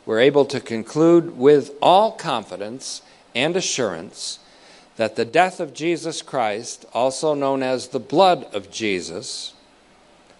we're 0.04 0.20
able 0.20 0.44
to 0.44 0.60
conclude 0.60 1.38
with 1.38 1.70
all 1.80 2.12
confidence 2.12 3.00
and 3.34 3.56
assurance 3.56 4.40
that 5.00 5.16
the 5.16 5.24
death 5.24 5.60
of 5.60 5.72
Jesus 5.72 6.20
Christ, 6.20 6.84
also 6.92 7.32
known 7.32 7.62
as 7.62 7.88
the 7.88 7.98
blood 7.98 8.44
of 8.52 8.70
Jesus, 8.70 9.54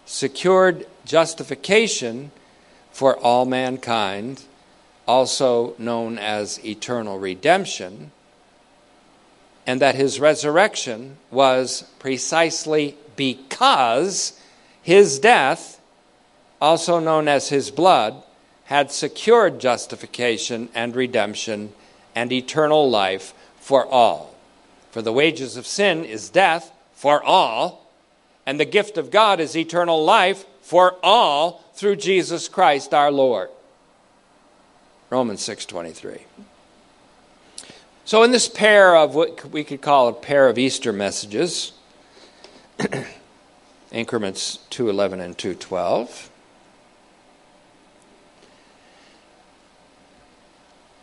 secured 0.05 0.85
justification 1.03 2.29
for 2.91 3.17
all 3.17 3.43
mankind, 3.45 4.43
also 5.07 5.73
known 5.79 6.19
as 6.19 6.63
eternal 6.63 7.17
redemption, 7.17 8.11
and 9.65 9.81
that 9.81 9.95
his 9.95 10.19
resurrection 10.19 11.17
was 11.31 11.89
precisely 11.97 12.95
because 13.15 14.39
his 14.83 15.17
death, 15.17 15.81
also 16.61 16.99
known 16.99 17.27
as 17.27 17.49
his 17.49 17.71
blood, 17.71 18.21
had 18.65 18.91
secured 18.91 19.59
justification 19.59 20.69
and 20.75 20.95
redemption 20.95 21.73
and 22.13 22.31
eternal 22.31 22.87
life 22.87 23.33
for 23.59 23.87
all. 23.87 24.30
For 24.91 25.01
the 25.01 25.13
wages 25.13 25.57
of 25.57 25.65
sin 25.65 26.03
is 26.03 26.29
death 26.29 26.71
for 26.93 27.23
all, 27.23 27.89
and 28.45 28.59
the 28.59 28.65
gift 28.65 28.97
of 28.97 29.11
God 29.11 29.39
is 29.39 29.55
eternal 29.55 30.03
life 30.03 30.45
for 30.61 30.97
all 31.01 31.63
through 31.73 31.95
Jesus 31.95 32.47
Christ 32.47 32.93
our 32.93 33.11
Lord. 33.11 33.49
Romans 35.09 35.41
6:23. 35.41 36.25
So 38.05 38.23
in 38.23 38.31
this 38.31 38.47
pair 38.47 38.95
of 38.95 39.15
what 39.15 39.51
we 39.51 39.63
could 39.63 39.81
call 39.81 40.07
a 40.07 40.13
pair 40.13 40.49
of 40.49 40.57
Easter 40.57 40.91
messages, 40.91 41.73
increments 43.91 44.59
211 44.69 45.19
and 45.19 45.37
212, 45.37 46.30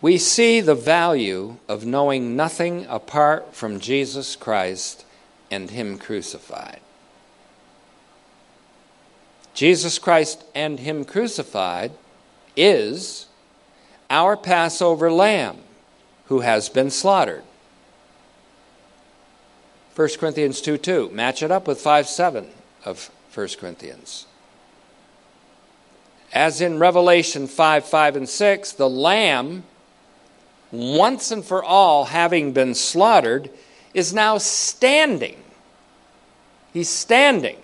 we 0.00 0.18
see 0.18 0.60
the 0.60 0.74
value 0.74 1.56
of 1.68 1.84
knowing 1.84 2.36
nothing 2.36 2.86
apart 2.88 3.54
from 3.54 3.80
Jesus 3.80 4.36
Christ 4.36 5.04
and 5.50 5.70
Him 5.70 5.98
crucified. 5.98 6.80
Jesus 9.54 9.98
Christ 9.98 10.44
and 10.54 10.78
Him 10.78 11.04
crucified 11.04 11.92
is 12.56 13.26
our 14.08 14.36
Passover 14.36 15.10
lamb 15.10 15.58
who 16.26 16.40
has 16.40 16.68
been 16.68 16.90
slaughtered. 16.90 17.42
1 19.96 20.08
Corinthians 20.20 20.60
2 20.60 20.78
2. 20.78 21.10
Match 21.10 21.42
it 21.42 21.50
up 21.50 21.66
with 21.66 21.80
5 21.80 22.06
7 22.06 22.46
of 22.84 23.10
1 23.34 23.48
Corinthians. 23.58 24.26
As 26.32 26.60
in 26.60 26.78
Revelation 26.78 27.48
5 27.48 27.84
5 27.84 28.16
and 28.16 28.28
6, 28.28 28.72
the 28.72 28.88
lamb 28.88 29.64
once 30.70 31.30
and 31.30 31.44
for 31.44 31.62
all 31.62 32.06
having 32.06 32.52
been 32.52 32.74
slaughtered, 32.74 33.50
is 33.94 34.12
now 34.12 34.38
standing. 34.38 35.36
He's 36.72 36.88
standing, 36.88 37.56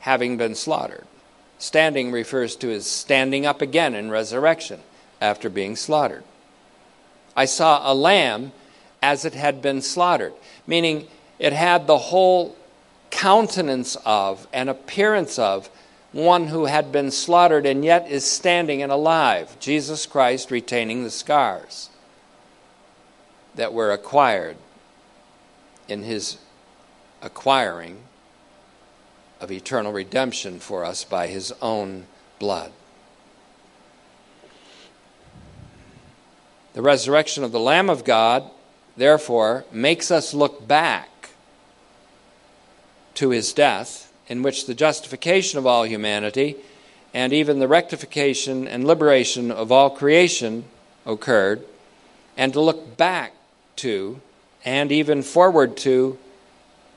having 0.00 0.36
been 0.36 0.54
slaughtered. 0.54 1.06
Standing 1.58 2.12
refers 2.12 2.56
to 2.56 2.68
his 2.68 2.86
standing 2.86 3.46
up 3.46 3.62
again 3.62 3.94
in 3.94 4.10
resurrection 4.10 4.80
after 5.20 5.48
being 5.48 5.76
slaughtered. 5.76 6.24
I 7.34 7.44
saw 7.44 7.90
a 7.90 7.94
lamb 7.94 8.52
as 9.02 9.24
it 9.24 9.34
had 9.34 9.62
been 9.62 9.82
slaughtered, 9.82 10.32
meaning 10.66 11.06
it 11.38 11.52
had 11.52 11.86
the 11.86 11.98
whole 11.98 12.56
countenance 13.10 13.96
of 14.04 14.46
and 14.52 14.68
appearance 14.68 15.38
of 15.38 15.70
one 16.16 16.48
who 16.48 16.64
had 16.64 16.90
been 16.90 17.10
slaughtered 17.10 17.66
and 17.66 17.84
yet 17.84 18.10
is 18.10 18.24
standing 18.24 18.82
and 18.82 18.90
alive, 18.90 19.58
Jesus 19.60 20.06
Christ 20.06 20.50
retaining 20.50 21.04
the 21.04 21.10
scars 21.10 21.90
that 23.54 23.72
were 23.72 23.92
acquired 23.92 24.56
in 25.88 26.02
his 26.02 26.38
acquiring 27.22 27.98
of 29.40 29.52
eternal 29.52 29.92
redemption 29.92 30.58
for 30.58 30.84
us 30.84 31.04
by 31.04 31.26
his 31.26 31.52
own 31.60 32.06
blood. 32.38 32.72
The 36.72 36.82
resurrection 36.82 37.42
of 37.42 37.52
the 37.52 37.60
Lamb 37.60 37.88
of 37.88 38.04
God, 38.04 38.50
therefore, 38.96 39.64
makes 39.72 40.10
us 40.10 40.34
look 40.34 40.66
back 40.66 41.30
to 43.14 43.30
his 43.30 43.52
death, 43.54 44.05
in 44.28 44.42
which 44.42 44.66
the 44.66 44.74
justification 44.74 45.58
of 45.58 45.66
all 45.66 45.84
humanity 45.84 46.56
and 47.14 47.32
even 47.32 47.60
the 47.60 47.68
rectification 47.68 48.68
and 48.68 48.86
liberation 48.86 49.50
of 49.50 49.72
all 49.72 49.88
creation 49.88 50.64
occurred, 51.06 51.64
and 52.36 52.52
to 52.52 52.60
look 52.60 52.96
back 52.96 53.32
to, 53.76 54.20
and 54.64 54.92
even 54.92 55.22
forward 55.22 55.76
to, 55.78 56.18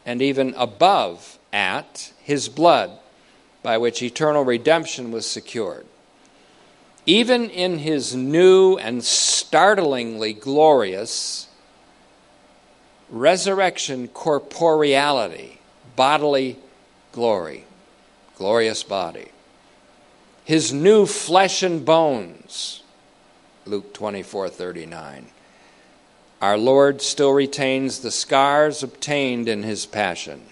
and 0.06 0.22
even 0.22 0.54
above 0.58 1.40
at 1.54 2.12
his 2.22 2.50
blood, 2.50 2.92
by 3.64 3.78
which 3.78 4.04
eternal 4.04 4.44
redemption 4.44 5.12
was 5.12 5.30
secured. 5.30 5.86
Even 7.06 7.50
in 7.50 7.80
his 7.80 8.16
new 8.16 8.76
and 8.78 9.04
startlingly 9.04 10.34
glorious 10.34 11.48
resurrection 13.10 14.08
corporeality, 14.10 15.60
bodily 15.96 16.58
glory, 17.12 17.66
glorious 18.36 18.84
body, 18.84 19.30
his 20.44 20.74
new 20.74 21.06
flesh 21.06 21.62
and 21.62 21.86
bones, 21.86 22.82
Luke 23.66 23.94
24 23.94 24.50
39. 24.50 25.28
Our 26.42 26.58
Lord 26.58 27.02
still 27.02 27.34
retains 27.34 28.00
the 28.00 28.12
scars 28.12 28.82
obtained 28.82 29.48
in 29.50 29.64
his 29.64 29.86
passion. 29.86 30.44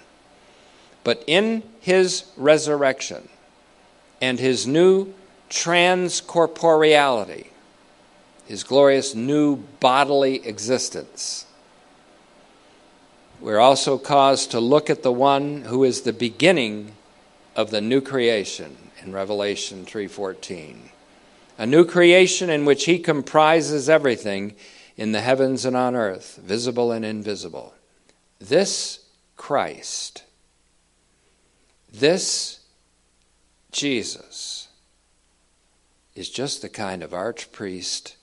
But 1.04 1.24
in 1.26 1.64
his 1.80 2.26
resurrection 2.36 3.30
and 4.22 4.40
his 4.40 4.68
new 4.68 5.14
transcorporeality, 5.50 7.48
his 8.46 8.64
glorious 8.64 9.16
new 9.16 9.56
bodily 9.80 10.46
existence, 10.46 11.47
we're 13.40 13.60
also 13.60 13.98
caused 13.98 14.52
to 14.52 14.60
look 14.60 14.90
at 14.90 15.04
the 15.04 15.12
one 15.12 15.64
who 15.64 15.84
is 15.84 16.02
the 16.02 16.14
beginning 16.14 16.94
of 17.56 17.72
the 17.72 17.82
new 17.82 18.02
creation 18.02 18.78
in 19.04 19.12
Revelation 19.14 19.86
3:14. 19.86 20.90
A 21.58 21.66
new 21.66 21.86
creation 21.86 22.50
in 22.50 22.66
which 22.66 22.86
he 22.86 23.00
comprises 23.00 23.90
everything 23.90 24.56
in 24.96 25.12
the 25.12 25.22
heavens 25.22 25.66
and 25.66 25.76
on 25.76 25.96
earth, 25.96 26.40
visible 26.44 26.92
and 26.92 27.06
invisible. 27.06 27.74
This 28.40 29.00
Christ, 29.36 30.24
this 31.92 32.60
Jesus, 33.72 34.68
is 36.16 36.30
just 36.30 36.62
the 36.62 36.70
kind 36.70 37.04
of 37.04 37.12
archpriest 37.12 38.16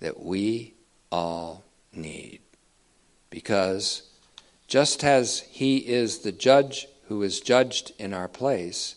that 0.00 0.20
we 0.20 0.74
all 1.10 1.64
need. 1.92 2.40
Because 3.30 4.07
just 4.68 5.02
as 5.02 5.40
he 5.50 5.78
is 5.78 6.18
the 6.18 6.32
judge 6.32 6.86
who 7.08 7.22
is 7.22 7.40
judged 7.40 7.92
in 7.98 8.12
our 8.12 8.28
place, 8.28 8.96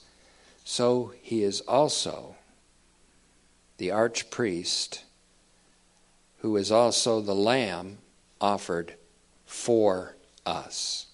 so 0.66 1.14
he 1.22 1.44
is 1.44 1.62
also 1.62 2.36
the 3.78 3.88
archpriest 3.88 5.00
who 6.40 6.58
is 6.58 6.72
also 6.72 7.22
the 7.22 7.34
lamb 7.34 7.98
offered 8.42 8.96
for 9.46 10.16
us. 10.46 11.08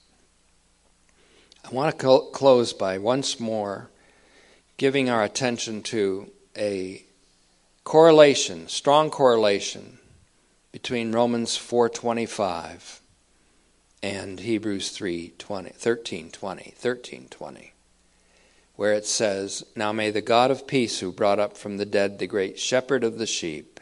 I 1.64 1.74
want 1.74 2.00
to 2.00 2.20
close 2.32 2.74
by 2.74 2.98
once 2.98 3.40
more 3.40 3.90
giving 4.78 5.10
our 5.10 5.24
attention 5.24 5.84
to 5.84 6.32
a 6.58 7.04
correlation, 7.84 8.68
strong 8.68 9.10
correlation 9.10 10.00
between 10.72 11.12
Romans 11.12 11.58
4:25 11.58 13.02
and 14.08 14.40
Hebrews 14.40 14.92
3:20, 14.98 15.74
13:20, 15.74 16.74
13:20 16.76 17.72
where 18.78 18.94
it 18.94 19.06
says, 19.06 19.66
"Now 19.76 19.92
may 19.92 20.12
the 20.12 20.22
God 20.22 20.50
of 20.50 20.68
peace 20.68 21.00
who 21.00 21.12
brought 21.12 21.40
up 21.40 21.58
from 21.58 21.78
the 21.78 21.86
dead 21.86 22.20
the 22.20 22.28
great 22.28 22.58
shepherd 22.60 23.04
of 23.04 23.18
the 23.18 23.26
sheep 23.26 23.82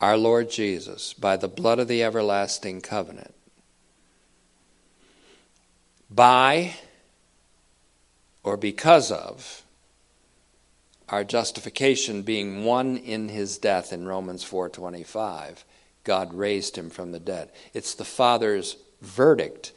our 0.00 0.18
Lord 0.18 0.50
Jesus, 0.50 1.14
by 1.14 1.36
the 1.36 1.48
blood 1.48 1.78
of 1.78 1.88
the 1.88 2.02
everlasting 2.02 2.82
covenant, 2.82 3.32
by 6.10 6.74
or 8.42 8.58
because 8.58 9.10
of 9.10 9.62
our 11.08 11.24
justification 11.24 12.20
being 12.20 12.64
won 12.64 12.98
in 12.98 13.30
his 13.30 13.56
death 13.56 13.94
in 13.94 14.06
Romans 14.06 14.44
4:25 14.44 15.64
God 16.04 16.34
raised 16.34 16.76
him 16.76 16.90
from 16.90 17.12
the 17.12 17.20
dead 17.20 17.50
it's 17.72 17.94
the 17.94 18.04
father's 18.04 18.76
verdict 19.00 19.72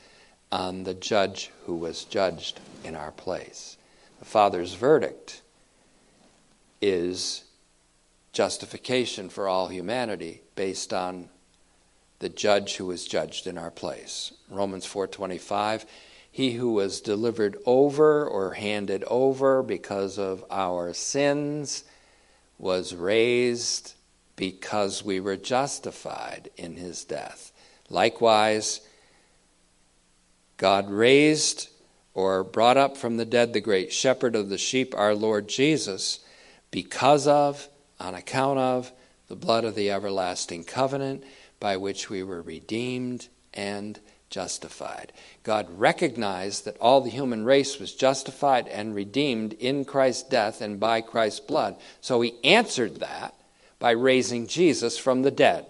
on 0.51 0.83
the 0.83 0.93
judge 0.93 1.51
who 1.65 1.75
was 1.75 2.03
judged 2.03 2.59
in 2.83 2.95
our 2.95 3.11
place 3.11 3.77
the 4.19 4.25
father's 4.25 4.73
verdict 4.73 5.41
is 6.81 7.43
justification 8.37 9.29
for 9.29 9.47
all 9.47 9.67
humanity 9.67 10.41
based 10.55 10.93
on 10.93 11.29
the 12.19 12.29
judge 12.29 12.75
who 12.75 12.85
was 12.85 13.05
judged 13.05 13.47
in 13.47 13.57
our 13.57 13.71
place. 13.71 14.31
Romans 14.49 14.85
4:25 14.85 15.85
he 16.29 16.51
who 16.51 16.71
was 16.71 17.01
delivered 17.01 17.57
over 17.65 18.27
or 18.27 18.53
handed 18.53 19.03
over 19.05 19.63
because 19.63 20.19
of 20.19 20.45
our 20.51 20.93
sins 20.93 21.83
was 22.59 22.93
raised 22.93 23.95
because 24.37 25.03
we 25.03 25.19
were 25.19 25.35
justified 25.35 26.49
in 26.55 26.77
his 26.77 27.03
death. 27.03 27.51
Likewise, 27.89 28.79
God 30.55 30.89
raised 30.89 31.69
or 32.13 32.43
brought 32.43 32.77
up 32.77 32.95
from 32.95 33.17
the 33.17 33.25
dead 33.25 33.51
the 33.51 33.59
great 33.59 33.91
shepherd 33.91 34.35
of 34.35 34.47
the 34.47 34.57
sheep, 34.57 34.93
our 34.95 35.13
Lord 35.13 35.49
Jesus, 35.49 36.19
because 36.71 37.27
of 37.27 37.67
on 37.99 38.15
account 38.15 38.59
of 38.59 38.91
the 39.27 39.35
blood 39.35 39.65
of 39.65 39.75
the 39.75 39.91
everlasting 39.91 40.63
covenant 40.63 41.23
by 41.59 41.75
which 41.75 42.09
we 42.09 42.23
were 42.23 42.41
redeemed 42.41 43.27
and 43.53 43.99
justified. 44.29 45.11
God 45.43 45.67
recognized 45.69 46.65
that 46.65 46.77
all 46.79 47.01
the 47.01 47.09
human 47.09 47.43
race 47.43 47.79
was 47.79 47.93
justified 47.93 48.67
and 48.67 48.93
redeemed 48.93 49.53
in 49.53 49.85
Christ's 49.85 50.23
death 50.23 50.61
and 50.61 50.79
by 50.79 51.01
Christ's 51.01 51.39
blood. 51.39 51.75
So 52.01 52.21
he 52.21 52.35
answered 52.43 52.99
that 52.99 53.33
by 53.79 53.91
raising 53.91 54.47
Jesus 54.47 54.97
from 54.97 55.21
the 55.21 55.31
dead. 55.31 55.65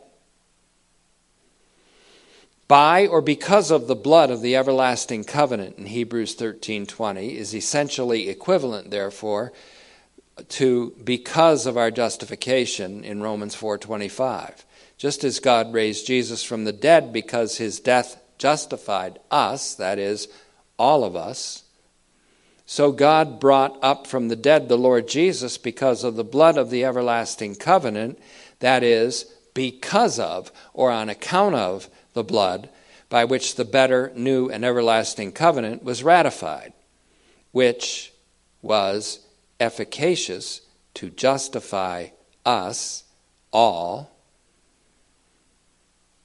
By 2.67 3.07
or 3.07 3.21
because 3.21 3.71
of 3.71 3.87
the 3.87 3.95
blood 3.95 4.29
of 4.29 4.41
the 4.41 4.55
everlasting 4.55 5.23
covenant 5.23 5.77
in 5.77 5.85
Hebrews 5.85 6.35
13:20 6.35 7.37
is 7.37 7.55
essentially 7.55 8.27
equivalent 8.27 8.91
therefore 8.91 9.53
to 10.49 10.93
because 11.03 11.65
of 11.65 11.77
our 11.77 11.91
justification 11.91 13.03
in 13.03 13.23
Romans 13.23 13.55
4:25. 13.55 14.65
Just 14.97 15.23
as 15.23 15.39
God 15.39 15.73
raised 15.73 16.07
Jesus 16.07 16.43
from 16.43 16.65
the 16.65 16.73
dead 16.73 17.13
because 17.13 17.57
his 17.57 17.79
death 17.79 18.17
justified 18.37 19.19
us, 19.31 19.73
that 19.75 19.97
is 19.97 20.27
all 20.77 21.03
of 21.03 21.15
us, 21.15 21.63
so 22.69 22.91
God 22.91 23.39
brought 23.39 23.79
up 23.81 24.05
from 24.05 24.27
the 24.27 24.35
dead 24.35 24.67
the 24.67 24.77
Lord 24.77 25.07
Jesus 25.07 25.57
because 25.57 26.03
of 26.03 26.17
the 26.17 26.23
blood 26.25 26.57
of 26.57 26.69
the 26.69 26.83
everlasting 26.83 27.55
covenant, 27.55 28.19
that 28.59 28.83
is 28.83 29.33
because 29.53 30.19
of 30.19 30.51
or 30.73 30.91
on 30.91 31.07
account 31.07 31.55
of 31.55 31.89
the 32.11 32.25
blood 32.25 32.69
by 33.07 33.23
which 33.23 33.55
the 33.55 33.63
better, 33.63 34.11
new, 34.15 34.49
and 34.49 34.65
everlasting 34.65 35.31
covenant 35.31 35.81
was 35.81 36.03
ratified, 36.03 36.73
which 37.53 38.11
was 38.61 39.25
efficacious 39.61 40.59
to 40.93 41.09
justify 41.09 42.07
us 42.45 43.05
all 43.53 44.11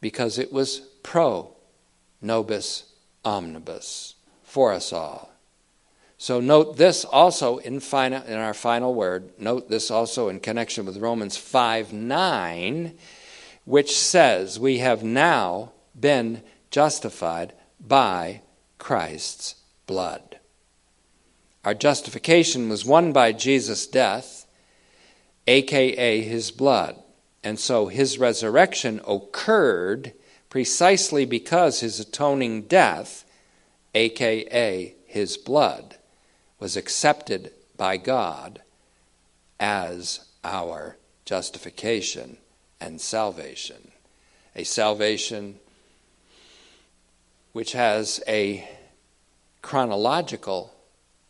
because 0.01 0.39
it 0.39 0.53
was 0.53 0.81
pro 1.05 1.55
nobis 2.21 2.93
omnibus 3.25 4.17
for 4.43 4.73
us 4.73 4.93
all. 4.93 5.32
So 6.23 6.39
note 6.39 6.77
this 6.77 7.05
also 7.05 7.57
in, 7.57 7.81
final, 7.81 8.23
in 8.23 8.35
our 8.39 8.55
final 8.55 8.95
word, 8.95 9.33
note 9.41 9.69
this 9.69 9.91
also 9.91 10.29
in 10.29 10.39
connection 10.39 10.87
with 10.87 10.99
Romans 10.99 11.37
5 11.37 11.93
9, 11.93 12.97
which 13.65 13.99
says, 13.99 14.61
We 14.61 14.79
have 14.79 15.03
now 15.03 15.73
been 15.99 16.45
justified 16.71 17.55
by 17.81 18.43
Christ's 18.79 19.57
blood. 19.89 20.39
Our 21.65 21.75
justification 21.75 22.69
was 22.69 22.85
won 22.85 23.13
by 23.13 23.33
Jesus' 23.33 23.89
death, 23.89 24.47
aka 25.49 26.21
his 26.21 26.53
blood. 26.53 27.03
And 27.43 27.59
so 27.59 27.89
his 27.89 28.21
resurrection 28.21 29.01
occurred 29.09 30.13
precisely 30.51 31.25
because 31.25 31.81
his 31.81 31.99
atoning 31.99 32.69
death 32.69 33.25
aka 33.93 34.95
his 35.05 35.37
blood, 35.37 35.97
was 36.63 36.77
accepted 36.77 37.51
by 37.77 37.97
God 37.97 38.63
as 39.59 40.21
our 40.45 40.97
justification 41.25 42.37
and 42.81 43.01
salvation. 43.01 43.91
A 44.55 44.63
salvation 44.63 45.59
which 47.53 47.73
has 47.73 48.23
a 48.29 48.65
chronological 49.61 50.73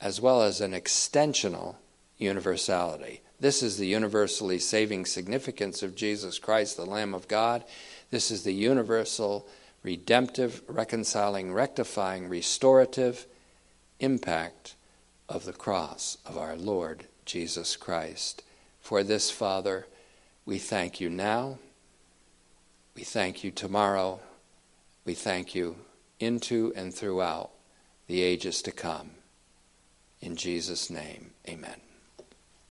as 0.03 0.21
well 0.21 0.43
as 0.43 0.61
an 0.61 0.73
extensional 0.73 1.77
universality. 2.19 3.23
This 3.41 3.63
is 3.63 3.79
the 3.79 3.87
universally 3.87 4.59
saving 4.59 5.07
significance 5.07 5.83
of 5.83 5.97
Jesus 5.97 6.39
Christ, 6.39 6.77
the 6.77 6.85
Lamb 6.85 7.15
of 7.15 7.27
God. 7.27 7.65
This 8.11 8.31
is 8.31 8.45
the 8.45 8.53
universal, 8.53 9.49
redemptive, 9.83 10.61
reconciling, 10.69 11.55
rectifying, 11.55 12.29
restorative 12.29 13.25
impact 13.99 14.75
of 15.33 15.47
the 15.47 15.53
cross 15.53 16.19
of 16.27 16.37
our 16.37 16.55
Lord 16.57 17.07
Jesus 17.25 17.75
Christ. 17.75 18.43
For 18.81 19.03
this, 19.03 19.31
Father, 19.31 19.87
we 20.45 20.59
thank 20.59 21.01
you 21.01 21.09
now. 21.09 21.59
We 22.95 23.03
thank 23.03 23.43
you 23.43 23.51
tomorrow. 23.51 24.21
We 25.07 25.15
thank 25.15 25.55
you 25.55 25.77
into 26.21 26.73
and 26.77 26.93
throughout 26.93 27.51
the 28.09 28.21
ages 28.21 28.61
to 28.63 28.73
come. 28.73 29.13
In 30.21 30.37
Jesus' 30.37 30.91
name, 30.91 31.31
amen. 31.49 31.92